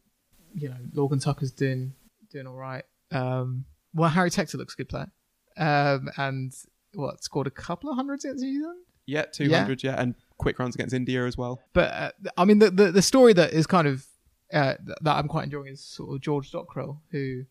[0.55, 1.95] you know, Lorcan Tucker's doing
[2.31, 2.85] doing all right.
[3.11, 5.11] Um, well, Harry Tector looks a good player,
[5.57, 6.53] um, and
[6.95, 8.81] what scored a couple of hundreds against New Zealand.
[9.07, 11.61] Yeah, 200, yeah, and quick runs against India as well.
[11.73, 14.07] But uh, I mean, the, the the story that is kind of
[14.53, 17.45] uh, that I'm quite enjoying is sort of George Dockrell, who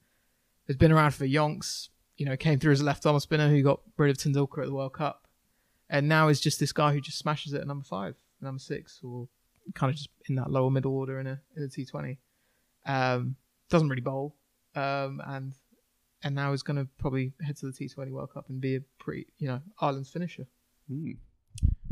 [0.67, 1.89] has been around for yonks.
[2.17, 4.67] You know, came through as a left arm spinner who got rid of Tendulkar at
[4.67, 5.27] the World Cup,
[5.89, 8.99] and now is just this guy who just smashes it at number five, number six,
[9.03, 9.27] or
[9.73, 12.17] kind of just in that lower middle order in a in a T20.
[12.85, 13.35] Um,
[13.69, 14.35] doesn't really bowl,
[14.75, 15.53] um, and
[16.23, 18.81] and now is going to probably head to the T20 World Cup and be a
[18.99, 20.47] pretty, you know, Ireland's finisher.
[20.87, 21.11] Hmm.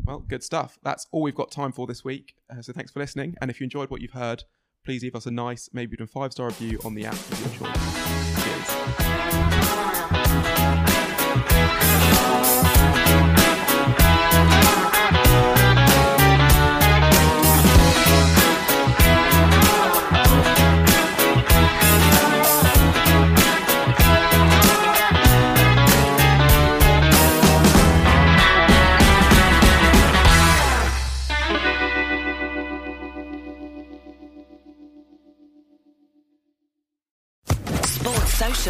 [0.06, 0.80] Well, good stuff.
[0.84, 2.36] That's all we've got time for this week.
[2.50, 3.36] Uh, so thanks for listening.
[3.42, 4.44] And if you enjoyed what you've heard,
[4.84, 7.70] please leave us a nice, maybe even five star review on the app of your
[7.70, 8.61] choice.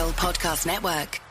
[0.10, 1.31] Podcast Network.